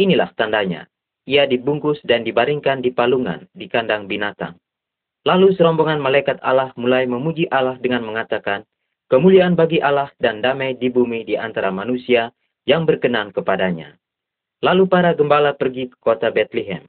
Inilah 0.02 0.34
tandanya. 0.34 0.90
Ia 1.30 1.46
dibungkus 1.46 2.02
dan 2.02 2.26
dibaringkan 2.26 2.82
di 2.82 2.90
palungan 2.90 3.46
di 3.54 3.70
kandang 3.70 4.10
binatang. 4.10 4.58
Lalu 5.22 5.54
serombongan 5.54 6.02
malaikat 6.02 6.42
Allah 6.42 6.74
mulai 6.82 7.06
memuji 7.06 7.46
Allah 7.54 7.78
dengan 7.78 8.10
mengatakan, 8.10 8.66
Kemuliaan 9.14 9.54
bagi 9.54 9.78
Allah 9.78 10.10
dan 10.18 10.42
damai 10.42 10.74
di 10.74 10.90
bumi 10.90 11.22
di 11.22 11.38
antara 11.38 11.70
manusia 11.70 12.34
yang 12.66 12.82
berkenan 12.82 13.30
kepadanya. 13.30 13.94
Lalu 14.66 14.90
para 14.90 15.14
gembala 15.14 15.54
pergi 15.54 15.86
ke 15.94 15.98
kota 16.02 16.34
Bethlehem. 16.34 16.82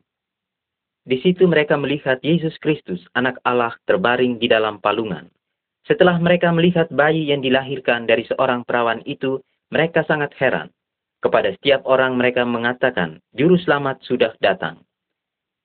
Di 1.05 1.20
situ 1.20 1.45
mereka 1.45 1.77
melihat 1.77 2.25
Yesus 2.25 2.57
Kristus, 2.64 3.05
anak 3.12 3.37
Allah, 3.45 3.77
terbaring 3.85 4.41
di 4.41 4.49
dalam 4.49 4.81
palungan. 4.81 5.29
Setelah 5.85 6.16
mereka 6.16 6.49
melihat 6.49 6.89
bayi 6.89 7.29
yang 7.29 7.45
dilahirkan 7.45 8.09
dari 8.09 8.25
seorang 8.25 8.64
perawan 8.64 9.05
itu, 9.05 9.45
mereka 9.68 10.01
sangat 10.09 10.33
heran. 10.41 10.72
Kepada 11.20 11.53
setiap 11.61 11.85
orang 11.85 12.16
mereka 12.16 12.49
mengatakan, 12.49 13.20
Juru 13.37 13.61
Selamat 13.61 14.01
sudah 14.01 14.33
datang. 14.41 14.81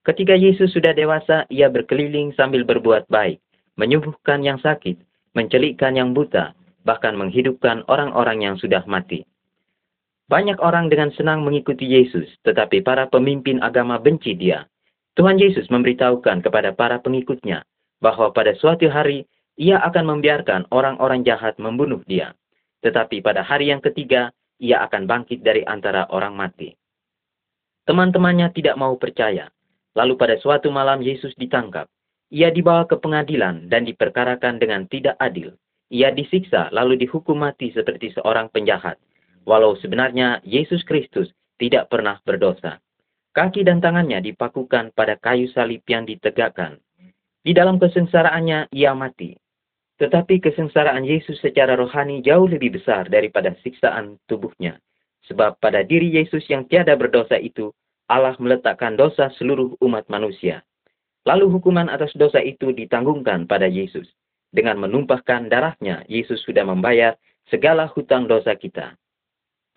Ketika 0.04 0.36
Yesus 0.36 0.76
sudah 0.76 0.92
dewasa, 0.92 1.48
ia 1.48 1.72
berkeliling 1.72 2.36
sambil 2.36 2.68
berbuat 2.68 3.08
baik, 3.08 3.40
menyembuhkan 3.80 4.44
yang 4.44 4.60
sakit, 4.60 5.00
mencelikkan 5.36 5.94
yang 5.94 6.16
buta, 6.16 6.52
bahkan 6.82 7.14
menghidupkan 7.14 7.86
orang-orang 7.86 8.42
yang 8.42 8.56
sudah 8.56 8.82
mati. 8.88 9.26
Banyak 10.30 10.62
orang 10.62 10.86
dengan 10.86 11.10
senang 11.10 11.42
mengikuti 11.42 11.90
Yesus, 11.90 12.30
tetapi 12.46 12.86
para 12.86 13.10
pemimpin 13.10 13.58
agama 13.58 13.98
benci 13.98 14.38
dia. 14.38 14.70
Tuhan 15.18 15.42
Yesus 15.42 15.66
memberitahukan 15.74 16.46
kepada 16.46 16.70
para 16.70 17.02
pengikutnya 17.02 17.66
bahwa 17.98 18.30
pada 18.30 18.54
suatu 18.54 18.86
hari 18.86 19.26
ia 19.58 19.82
akan 19.82 20.16
membiarkan 20.16 20.70
orang-orang 20.70 21.26
jahat 21.26 21.58
membunuh 21.58 22.00
dia. 22.06 22.32
Tetapi 22.80 23.20
pada 23.20 23.44
hari 23.44 23.74
yang 23.74 23.82
ketiga, 23.84 24.32
ia 24.56 24.80
akan 24.86 25.04
bangkit 25.04 25.44
dari 25.44 25.66
antara 25.66 26.08
orang 26.08 26.32
mati. 26.32 26.72
Teman-temannya 27.84 28.54
tidak 28.56 28.78
mau 28.78 28.94
percaya. 28.96 29.50
Lalu 29.98 30.14
pada 30.14 30.38
suatu 30.38 30.70
malam 30.70 31.02
Yesus 31.02 31.34
ditangkap. 31.34 31.90
Ia 32.30 32.54
dibawa 32.54 32.86
ke 32.86 32.94
pengadilan 32.94 33.66
dan 33.66 33.82
diperkarakan 33.82 34.62
dengan 34.62 34.86
tidak 34.86 35.18
adil. 35.18 35.58
Ia 35.90 36.14
disiksa 36.14 36.70
lalu 36.70 37.02
dihukum 37.02 37.42
mati 37.42 37.74
seperti 37.74 38.14
seorang 38.14 38.46
penjahat. 38.54 39.02
Walau 39.42 39.74
sebenarnya 39.82 40.38
Yesus 40.46 40.86
Kristus 40.86 41.34
tidak 41.58 41.90
pernah 41.90 42.22
berdosa. 42.22 42.78
Kaki 43.34 43.66
dan 43.66 43.82
tangannya 43.82 44.22
dipakukan 44.22 44.94
pada 44.94 45.18
kayu 45.18 45.50
salib 45.50 45.82
yang 45.90 46.06
ditegakkan. 46.06 46.78
Di 47.42 47.50
dalam 47.50 47.82
kesengsaraannya 47.82 48.70
ia 48.70 48.94
mati. 48.94 49.34
Tetapi 49.98 50.38
kesengsaraan 50.38 51.02
Yesus 51.02 51.42
secara 51.42 51.74
rohani 51.74 52.22
jauh 52.22 52.46
lebih 52.46 52.78
besar 52.78 53.10
daripada 53.10 53.52
siksaan 53.60 54.22
tubuhnya. 54.30 54.78
Sebab 55.26 55.58
pada 55.58 55.82
diri 55.82 56.14
Yesus 56.14 56.46
yang 56.46 56.66
tiada 56.66 56.94
berdosa 56.94 57.36
itu, 57.36 57.74
Allah 58.10 58.34
meletakkan 58.38 58.98
dosa 58.98 59.30
seluruh 59.38 59.78
umat 59.82 60.08
manusia. 60.10 60.64
Lalu 61.28 61.52
hukuman 61.52 61.92
atas 61.92 62.16
dosa 62.16 62.40
itu 62.40 62.72
ditanggungkan 62.72 63.44
pada 63.44 63.68
Yesus. 63.68 64.08
Dengan 64.50 64.80
menumpahkan 64.82 65.52
darahnya, 65.52 66.02
Yesus 66.10 66.42
sudah 66.42 66.64
membayar 66.64 67.14
segala 67.52 67.86
hutang 67.92 68.26
dosa 68.26 68.56
kita. 68.56 68.96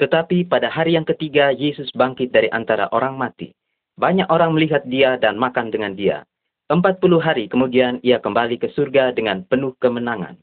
Tetapi 0.01 0.49
pada 0.49 0.71
hari 0.71 0.97
yang 0.97 1.05
ketiga, 1.05 1.53
Yesus 1.53 1.93
bangkit 1.93 2.33
dari 2.33 2.49
antara 2.49 2.89
orang 2.89 3.13
mati. 3.13 3.53
Banyak 3.93 4.25
orang 4.33 4.57
melihat 4.57 4.81
dia 4.89 5.21
dan 5.21 5.37
makan 5.37 5.69
dengan 5.69 5.93
dia. 5.93 6.25
Empat 6.71 6.97
puluh 6.97 7.21
hari 7.21 7.45
kemudian 7.45 8.01
ia 8.01 8.17
kembali 8.17 8.57
ke 8.57 8.73
surga 8.73 9.13
dengan 9.13 9.45
penuh 9.45 9.77
kemenangan. 9.77 10.39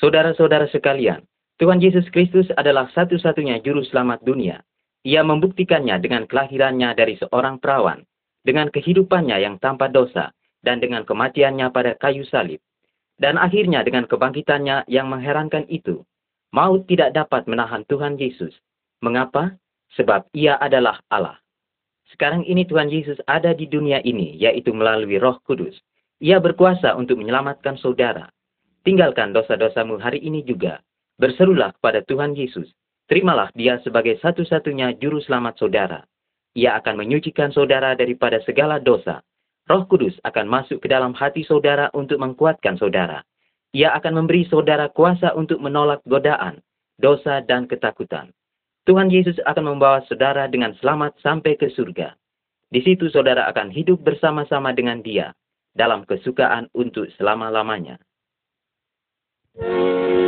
Saudara-saudara 0.00 0.70
sekalian, 0.72 1.20
Tuhan 1.60 1.82
Yesus 1.82 2.08
Kristus 2.08 2.48
adalah 2.56 2.88
satu-satunya 2.96 3.60
juru 3.60 3.84
selamat 3.84 4.24
dunia. 4.24 4.64
Ia 5.04 5.20
membuktikannya 5.20 6.00
dengan 6.00 6.24
kelahirannya 6.24 6.96
dari 6.96 7.20
seorang 7.20 7.60
perawan, 7.60 8.00
dengan 8.46 8.72
kehidupannya 8.72 9.36
yang 9.40 9.56
tanpa 9.60 9.88
dosa, 9.88 10.32
dan 10.64 10.80
dengan 10.80 11.04
kematiannya 11.04 11.68
pada 11.72 11.96
kayu 11.96 12.24
salib. 12.28 12.60
Dan 13.20 13.36
akhirnya 13.36 13.84
dengan 13.84 14.08
kebangkitannya 14.08 14.88
yang 14.88 15.08
mengherankan 15.12 15.68
itu, 15.68 16.04
maut 16.56 16.88
tidak 16.88 17.12
dapat 17.12 17.44
menahan 17.44 17.84
Tuhan 17.84 18.16
Yesus. 18.16 18.56
Mengapa? 19.04 19.56
Sebab 19.98 20.30
ia 20.32 20.56
adalah 20.56 21.02
Allah. 21.10 21.36
Sekarang 22.14 22.42
ini 22.46 22.66
Tuhan 22.66 22.90
Yesus 22.90 23.18
ada 23.26 23.54
di 23.54 23.66
dunia 23.70 24.02
ini, 24.02 24.34
yaitu 24.38 24.74
melalui 24.74 25.18
roh 25.20 25.38
kudus. 25.46 25.76
Ia 26.20 26.42
berkuasa 26.42 26.98
untuk 26.98 27.16
menyelamatkan 27.22 27.78
saudara. 27.80 28.28
Tinggalkan 28.82 29.32
dosa-dosamu 29.36 30.00
hari 30.00 30.20
ini 30.24 30.42
juga. 30.42 30.80
Berserulah 31.20 31.76
kepada 31.76 32.00
Tuhan 32.04 32.32
Yesus. 32.32 32.68
Terimalah 33.10 33.52
dia 33.52 33.76
sebagai 33.82 34.16
satu-satunya 34.22 34.96
juru 34.96 35.18
selamat 35.20 35.58
saudara. 35.60 36.06
Ia 36.58 36.82
akan 36.82 36.98
menyucikan 36.98 37.54
saudara 37.54 37.94
daripada 37.94 38.42
segala 38.42 38.82
dosa. 38.82 39.22
Roh 39.70 39.86
Kudus 39.86 40.18
akan 40.26 40.50
masuk 40.50 40.82
ke 40.82 40.90
dalam 40.90 41.14
hati 41.14 41.46
saudara 41.46 41.86
untuk 41.94 42.18
mengkuatkan 42.18 42.74
saudara. 42.74 43.22
Ia 43.70 43.94
akan 43.94 44.24
memberi 44.24 44.42
saudara 44.50 44.90
kuasa 44.90 45.30
untuk 45.38 45.62
menolak 45.62 46.02
godaan, 46.10 46.58
dosa, 46.98 47.38
dan 47.46 47.70
ketakutan. 47.70 48.34
Tuhan 48.82 49.14
Yesus 49.14 49.38
akan 49.46 49.78
membawa 49.78 50.02
saudara 50.10 50.50
dengan 50.50 50.74
selamat 50.82 51.14
sampai 51.22 51.54
ke 51.54 51.70
surga. 51.70 52.18
Di 52.66 52.82
situ 52.82 53.06
saudara 53.14 53.46
akan 53.46 53.70
hidup 53.70 54.02
bersama-sama 54.02 54.74
dengan 54.74 54.98
dia 55.06 55.30
dalam 55.70 56.02
kesukaan 56.02 56.66
untuk 56.74 57.06
selama-lamanya. 57.14 58.02
Nama 59.54 60.19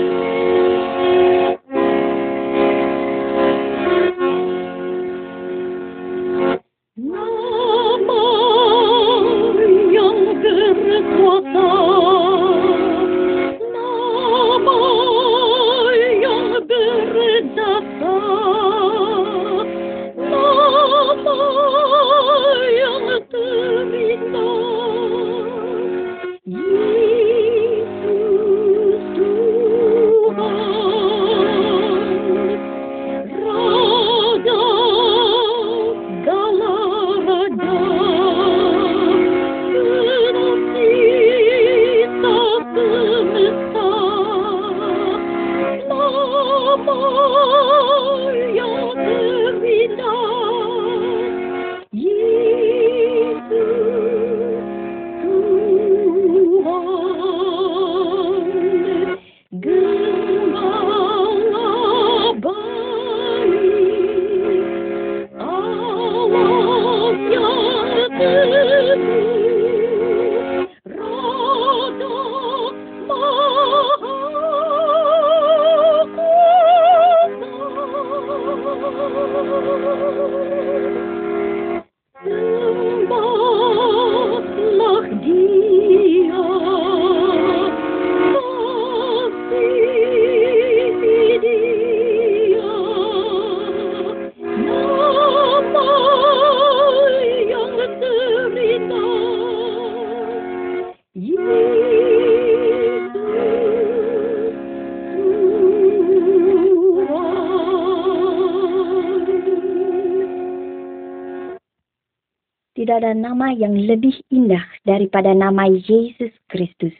ada 113.03 113.19
nama 113.19 113.51
yang 113.51 113.75
lebih 113.75 114.15
indah 114.31 114.63
daripada 114.87 115.35
nama 115.35 115.67
Yesus 115.67 116.31
Kristus. 116.47 116.95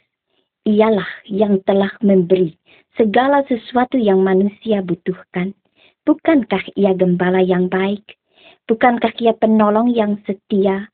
Ialah 0.67 1.07
yang 1.31 1.63
telah 1.63 1.95
memberi 2.03 2.59
segala 2.99 3.39
sesuatu 3.47 3.95
yang 3.95 4.19
manusia 4.19 4.83
butuhkan. 4.83 5.55
Bukankah 6.03 6.75
ia 6.75 6.91
gembala 6.91 7.39
yang 7.39 7.71
baik? 7.71 8.19
Bukankah 8.67 9.15
ia 9.15 9.31
penolong 9.31 9.95
yang 9.95 10.19
setia? 10.27 10.91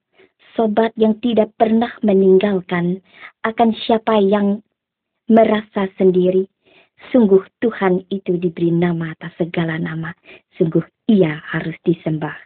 Sobat 0.53 0.93
yang 0.93 1.17
tidak 1.25 1.57
pernah 1.57 1.89
meninggalkan 2.05 3.01
akan 3.41 3.73
siapa 3.81 4.13
yang 4.21 4.61
merasa 5.25 5.89
sendiri. 5.97 6.45
Sungguh 7.09 7.41
Tuhan 7.65 8.05
itu 8.13 8.37
diberi 8.37 8.69
nama 8.69 9.17
atas 9.17 9.33
segala 9.41 9.81
nama. 9.81 10.13
Sungguh 10.53 10.85
ia 11.09 11.41
harus 11.49 11.73
disembah. 11.81 12.37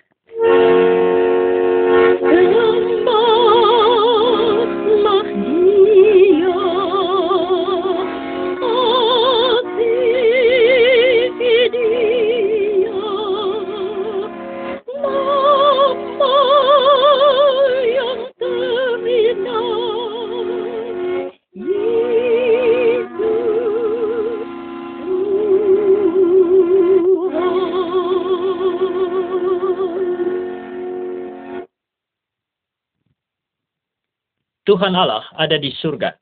Tuhan 34.73 34.97
Allah 34.97 35.21
ada 35.37 35.61
di 35.61 35.69
surga. 35.69 36.17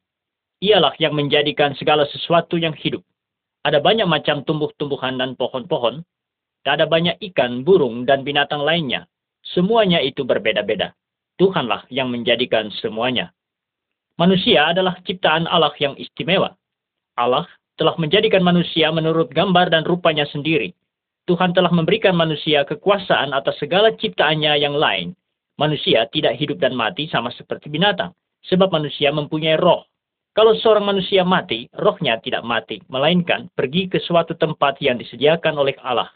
Ialah 0.59 0.99
yang 0.99 1.15
menjadikan 1.15 1.71
segala 1.79 2.03
sesuatu 2.11 2.59
yang 2.59 2.75
hidup. 2.75 2.99
Ada 3.63 3.79
banyak 3.79 4.03
macam 4.03 4.43
tumbuh-tumbuhan 4.43 5.15
dan 5.15 5.39
pohon-pohon. 5.39 6.03
Ada 6.67 6.83
banyak 6.83 7.15
ikan, 7.31 7.63
burung, 7.63 8.03
dan 8.03 8.27
binatang 8.27 8.59
lainnya. 8.59 9.07
Semuanya 9.55 10.03
itu 10.03 10.27
berbeda-beda. 10.27 10.91
Tuhanlah 11.39 11.87
yang 11.87 12.11
menjadikan 12.11 12.67
semuanya. 12.83 13.31
Manusia 14.19 14.67
adalah 14.67 14.99
ciptaan 15.07 15.47
Allah 15.47 15.71
yang 15.79 15.95
istimewa. 15.95 16.51
Allah 17.15 17.47
telah 17.79 17.95
menjadikan 17.95 18.43
manusia 18.43 18.91
menurut 18.91 19.31
gambar 19.31 19.71
dan 19.71 19.87
rupanya 19.87 20.27
sendiri. 20.27 20.75
Tuhan 21.23 21.55
telah 21.55 21.71
memberikan 21.71 22.19
manusia 22.19 22.67
kekuasaan 22.67 23.31
atas 23.31 23.55
segala 23.63 23.95
ciptaannya 23.95 24.59
yang 24.59 24.75
lain. 24.75 25.15
Manusia 25.55 26.03
tidak 26.11 26.35
hidup 26.35 26.59
dan 26.59 26.75
mati 26.75 27.07
sama 27.07 27.31
seperti 27.31 27.71
binatang 27.71 28.11
sebab 28.49 28.73
manusia 28.73 29.13
mempunyai 29.13 29.59
roh. 29.59 29.85
Kalau 30.31 30.55
seorang 30.55 30.87
manusia 30.87 31.27
mati, 31.27 31.67
rohnya 31.75 32.15
tidak 32.23 32.47
mati, 32.47 32.79
melainkan 32.87 33.51
pergi 33.51 33.91
ke 33.91 33.99
suatu 33.99 34.31
tempat 34.31 34.79
yang 34.79 34.95
disediakan 34.95 35.59
oleh 35.59 35.75
Allah. 35.83 36.07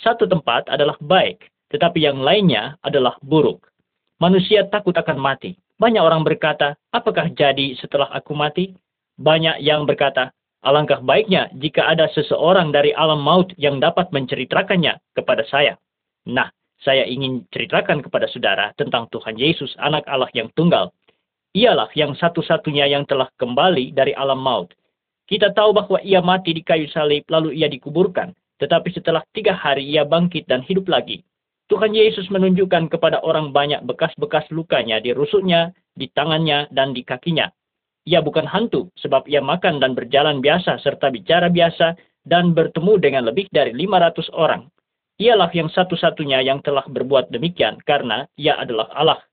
Satu 0.00 0.24
tempat 0.24 0.72
adalah 0.72 0.96
baik, 1.04 1.44
tetapi 1.68 2.00
yang 2.00 2.24
lainnya 2.24 2.80
adalah 2.80 3.20
buruk. 3.20 3.68
Manusia 4.16 4.64
takut 4.72 4.96
akan 4.96 5.20
mati. 5.20 5.60
Banyak 5.76 6.00
orang 6.00 6.24
berkata, 6.24 6.80
apakah 6.88 7.28
jadi 7.36 7.76
setelah 7.76 8.08
aku 8.16 8.32
mati? 8.32 8.72
Banyak 9.20 9.60
yang 9.60 9.84
berkata, 9.84 10.32
alangkah 10.64 11.04
baiknya 11.04 11.52
jika 11.60 11.84
ada 11.84 12.08
seseorang 12.16 12.72
dari 12.72 12.96
alam 12.96 13.20
maut 13.20 13.52
yang 13.60 13.76
dapat 13.76 14.08
menceritakannya 14.16 14.96
kepada 15.12 15.44
saya. 15.52 15.76
Nah, 16.24 16.48
saya 16.80 17.04
ingin 17.04 17.44
ceritakan 17.52 18.00
kepada 18.00 18.24
saudara 18.32 18.72
tentang 18.80 19.08
Tuhan 19.12 19.36
Yesus, 19.36 19.76
anak 19.76 20.08
Allah 20.08 20.32
yang 20.32 20.48
tunggal, 20.56 20.88
Ialah 21.56 21.88
yang 21.96 22.12
satu-satunya 22.12 22.84
yang 22.84 23.08
telah 23.08 23.32
kembali 23.40 23.96
dari 23.96 24.12
alam 24.12 24.36
maut. 24.36 24.76
Kita 25.24 25.56
tahu 25.56 25.72
bahwa 25.72 25.96
ia 26.04 26.20
mati 26.20 26.52
di 26.52 26.60
kayu 26.60 26.84
salib 26.92 27.24
lalu 27.32 27.56
ia 27.56 27.64
dikuburkan. 27.72 28.36
Tetapi 28.60 28.92
setelah 28.92 29.24
tiga 29.32 29.56
hari 29.56 29.88
ia 29.88 30.04
bangkit 30.04 30.44
dan 30.44 30.60
hidup 30.60 30.84
lagi. 30.92 31.24
Tuhan 31.72 31.96
Yesus 31.96 32.28
menunjukkan 32.28 32.92
kepada 32.92 33.24
orang 33.24 33.56
banyak 33.56 33.88
bekas-bekas 33.88 34.44
lukanya 34.52 35.00
di 35.00 35.16
rusuknya, 35.16 35.72
di 35.96 36.12
tangannya, 36.12 36.68
dan 36.76 36.92
di 36.92 37.00
kakinya. 37.00 37.48
Ia 38.04 38.20
bukan 38.20 38.44
hantu, 38.46 38.92
sebab 39.00 39.24
ia 39.24 39.40
makan 39.40 39.80
dan 39.80 39.96
berjalan 39.96 40.44
biasa 40.44 40.78
serta 40.84 41.08
bicara 41.08 41.48
biasa 41.48 41.96
dan 42.22 42.52
bertemu 42.52 43.00
dengan 43.00 43.26
lebih 43.26 43.48
dari 43.50 43.72
500 43.72 44.28
orang. 44.36 44.68
Ialah 45.16 45.48
yang 45.56 45.72
satu-satunya 45.72 46.44
yang 46.44 46.60
telah 46.60 46.84
berbuat 46.84 47.32
demikian 47.32 47.80
karena 47.82 48.28
ia 48.36 48.60
adalah 48.60 48.92
Allah. 48.92 49.24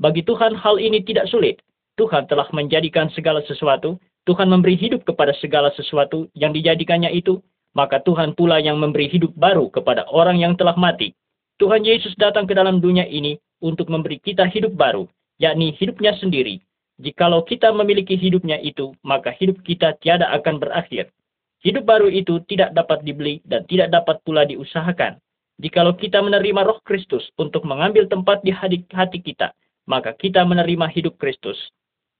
Bagi 0.00 0.24
Tuhan 0.24 0.56
hal 0.56 0.80
ini 0.80 1.04
tidak 1.04 1.28
sulit. 1.28 1.60
Tuhan 2.00 2.24
telah 2.24 2.48
menjadikan 2.56 3.12
segala 3.12 3.44
sesuatu, 3.44 4.00
Tuhan 4.24 4.48
memberi 4.48 4.78
hidup 4.80 5.04
kepada 5.04 5.36
segala 5.36 5.68
sesuatu 5.76 6.30
yang 6.32 6.56
dijadikannya 6.56 7.12
itu, 7.12 7.44
maka 7.76 8.00
Tuhan 8.00 8.32
pula 8.32 8.56
yang 8.62 8.80
memberi 8.80 9.08
hidup 9.12 9.36
baru 9.36 9.68
kepada 9.68 10.08
orang 10.08 10.40
yang 10.40 10.56
telah 10.56 10.72
mati. 10.80 11.12
Tuhan 11.60 11.84
Yesus 11.84 12.16
datang 12.16 12.48
ke 12.48 12.56
dalam 12.56 12.80
dunia 12.80 13.04
ini 13.04 13.36
untuk 13.60 13.92
memberi 13.92 14.16
kita 14.16 14.48
hidup 14.48 14.72
baru, 14.72 15.04
yakni 15.36 15.76
hidupnya 15.76 16.16
sendiri. 16.16 16.64
Jikalau 17.02 17.44
kita 17.44 17.68
memiliki 17.74 18.16
hidupnya 18.16 18.56
itu, 18.62 18.96
maka 19.04 19.34
hidup 19.34 19.60
kita 19.60 19.96
tiada 20.00 20.32
akan 20.32 20.56
berakhir. 20.62 21.12
Hidup 21.60 21.84
baru 21.86 22.08
itu 22.10 22.40
tidak 22.48 22.72
dapat 22.74 23.04
dibeli 23.04 23.44
dan 23.44 23.68
tidak 23.68 23.92
dapat 23.92 24.18
pula 24.24 24.48
diusahakan. 24.48 25.20
Jikalau 25.62 25.94
kita 25.94 26.18
menerima 26.18 26.66
roh 26.66 26.80
Kristus 26.82 27.28
untuk 27.38 27.62
mengambil 27.62 28.08
tempat 28.10 28.42
di 28.42 28.50
hati 28.54 29.20
kita, 29.22 29.54
maka 29.86 30.14
kita 30.16 30.42
menerima 30.46 30.86
hidup 30.92 31.18
Kristus. 31.18 31.58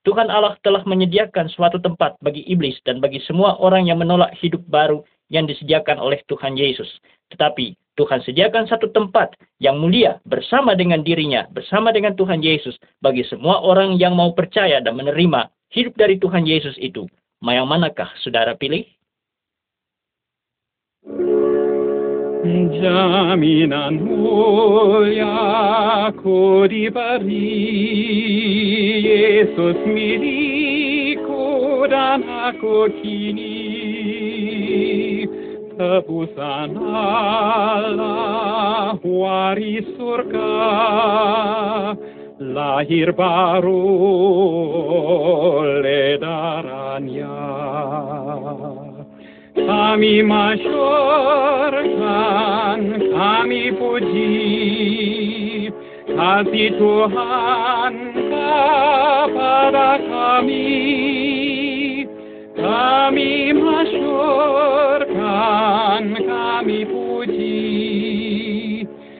Tuhan 0.03 0.27
Allah 0.27 0.59
telah 0.67 0.83
menyediakan 0.83 1.47
suatu 1.47 1.79
tempat 1.79 2.19
bagi 2.19 2.43
iblis 2.43 2.75
dan 2.83 2.99
bagi 2.99 3.23
semua 3.23 3.55
orang 3.55 3.87
yang 3.87 4.03
menolak 4.03 4.35
hidup 4.43 4.59
baru 4.67 4.99
yang 5.31 5.47
disediakan 5.47 5.95
oleh 5.95 6.19
Tuhan 6.27 6.59
Yesus. 6.59 6.87
Tetapi 7.31 7.79
Tuhan 7.95 8.19
sediakan 8.25 8.67
satu 8.67 8.91
tempat 8.91 9.37
yang 9.63 9.79
mulia 9.79 10.19
bersama 10.27 10.75
dengan 10.75 11.05
dirinya, 11.05 11.47
bersama 11.53 11.93
dengan 11.95 12.17
Tuhan 12.19 12.43
Yesus 12.43 12.75
bagi 12.99 13.23
semua 13.29 13.63
orang 13.63 13.95
yang 13.95 14.17
mau 14.17 14.35
percaya 14.35 14.83
dan 14.83 14.99
menerima 14.99 15.47
hidup 15.71 15.95
dari 15.95 16.19
Tuhan 16.19 16.43
Yesus 16.43 16.75
itu. 16.83 17.07
Yang 17.43 17.67
manakah 17.67 18.09
saudara 18.23 18.55
pilih? 18.59 18.83
Jaminan 22.73 24.01
mulia 24.01 26.09
kudiberi 26.17 27.61
Yesus 29.05 29.77
milikku 29.85 31.85
dan 31.85 32.25
aku 32.25 32.89
kini 32.97 33.61
Tebusan 35.77 36.73
Allah 36.81 38.97
waris 39.05 39.85
surga 39.93 40.57
Lahir 42.41 43.13
baru 43.13 43.85
oleh 45.61 46.17
darahnya 46.17 47.37
kami 49.53 50.25
masyurkan, 50.25 50.81
kami 53.13 53.69
puji 53.77 55.69
kasih 56.09 56.73
Tuhan 56.81 57.93
kepada 58.17 60.01
kami. 60.09 60.89
Kami 62.53 63.33
masyurkan, 63.53 65.13
kami 66.17 66.85
puji 66.89 67.69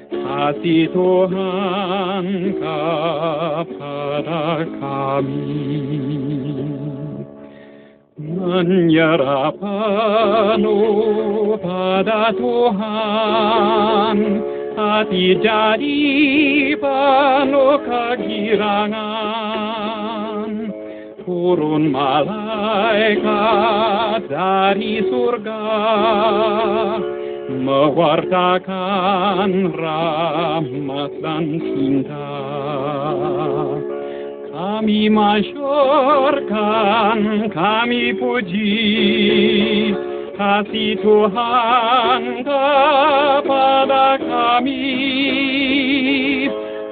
kasih 0.09 0.89
Tuhan 0.89 2.25
kepada 2.57 4.65
kami 4.81 6.32
menyerah 8.33 9.53
penuh 9.55 11.53
pada 11.61 12.33
Tuhan 12.33 14.17
hati 14.73 15.37
jadi 15.37 16.01
penuh 16.81 17.77
kegirangan 17.85 19.13
turun 21.23 21.93
malaikat 21.93 23.21
dari 24.27 25.05
surga 25.07 25.65
mewartakan 27.63 29.51
rahmat 29.71 31.11
dan 31.21 31.45
cinta 31.61 32.33
kami 34.63 35.11
masyurkan, 35.11 36.39
kami 37.51 38.15
puji. 38.15 39.91
Kasih 40.39 40.95
Tuhan 41.03 42.47
kepada 42.47 44.15
kami. 44.23 44.87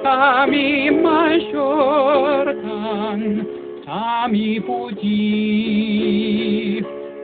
kami 0.04 0.92
masyurkan, 1.00 1.48
kami 3.88 4.60
puji. 4.60 5.24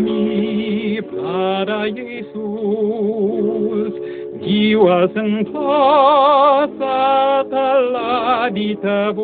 kami. 0.00 0.08
Menyerah 0.08 0.08
kami 0.40 1.04
pada 1.04 1.92
Yesus, 1.92 2.32
jiwa 4.40 5.04
sentosa 5.12 7.04
telah 7.48 8.48
ditebus. 8.48 9.20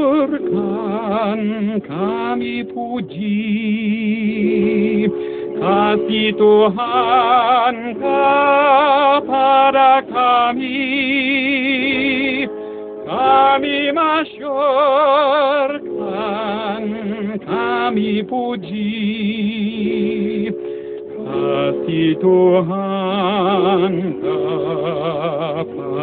masyurkan, 0.00 1.40
kami 1.84 2.64
puji 2.72 3.44
kasih 5.60 6.32
Tuhan 6.40 8.00
kepada 8.00 10.00
kami. 10.08 10.88
Kami 13.04 13.92
masyurkan, 13.92 15.84
kami 17.44 18.24
puji 18.24 19.04
kasih 21.28 22.16
Tuhan 22.24 23.92
kepada. 24.24 26.00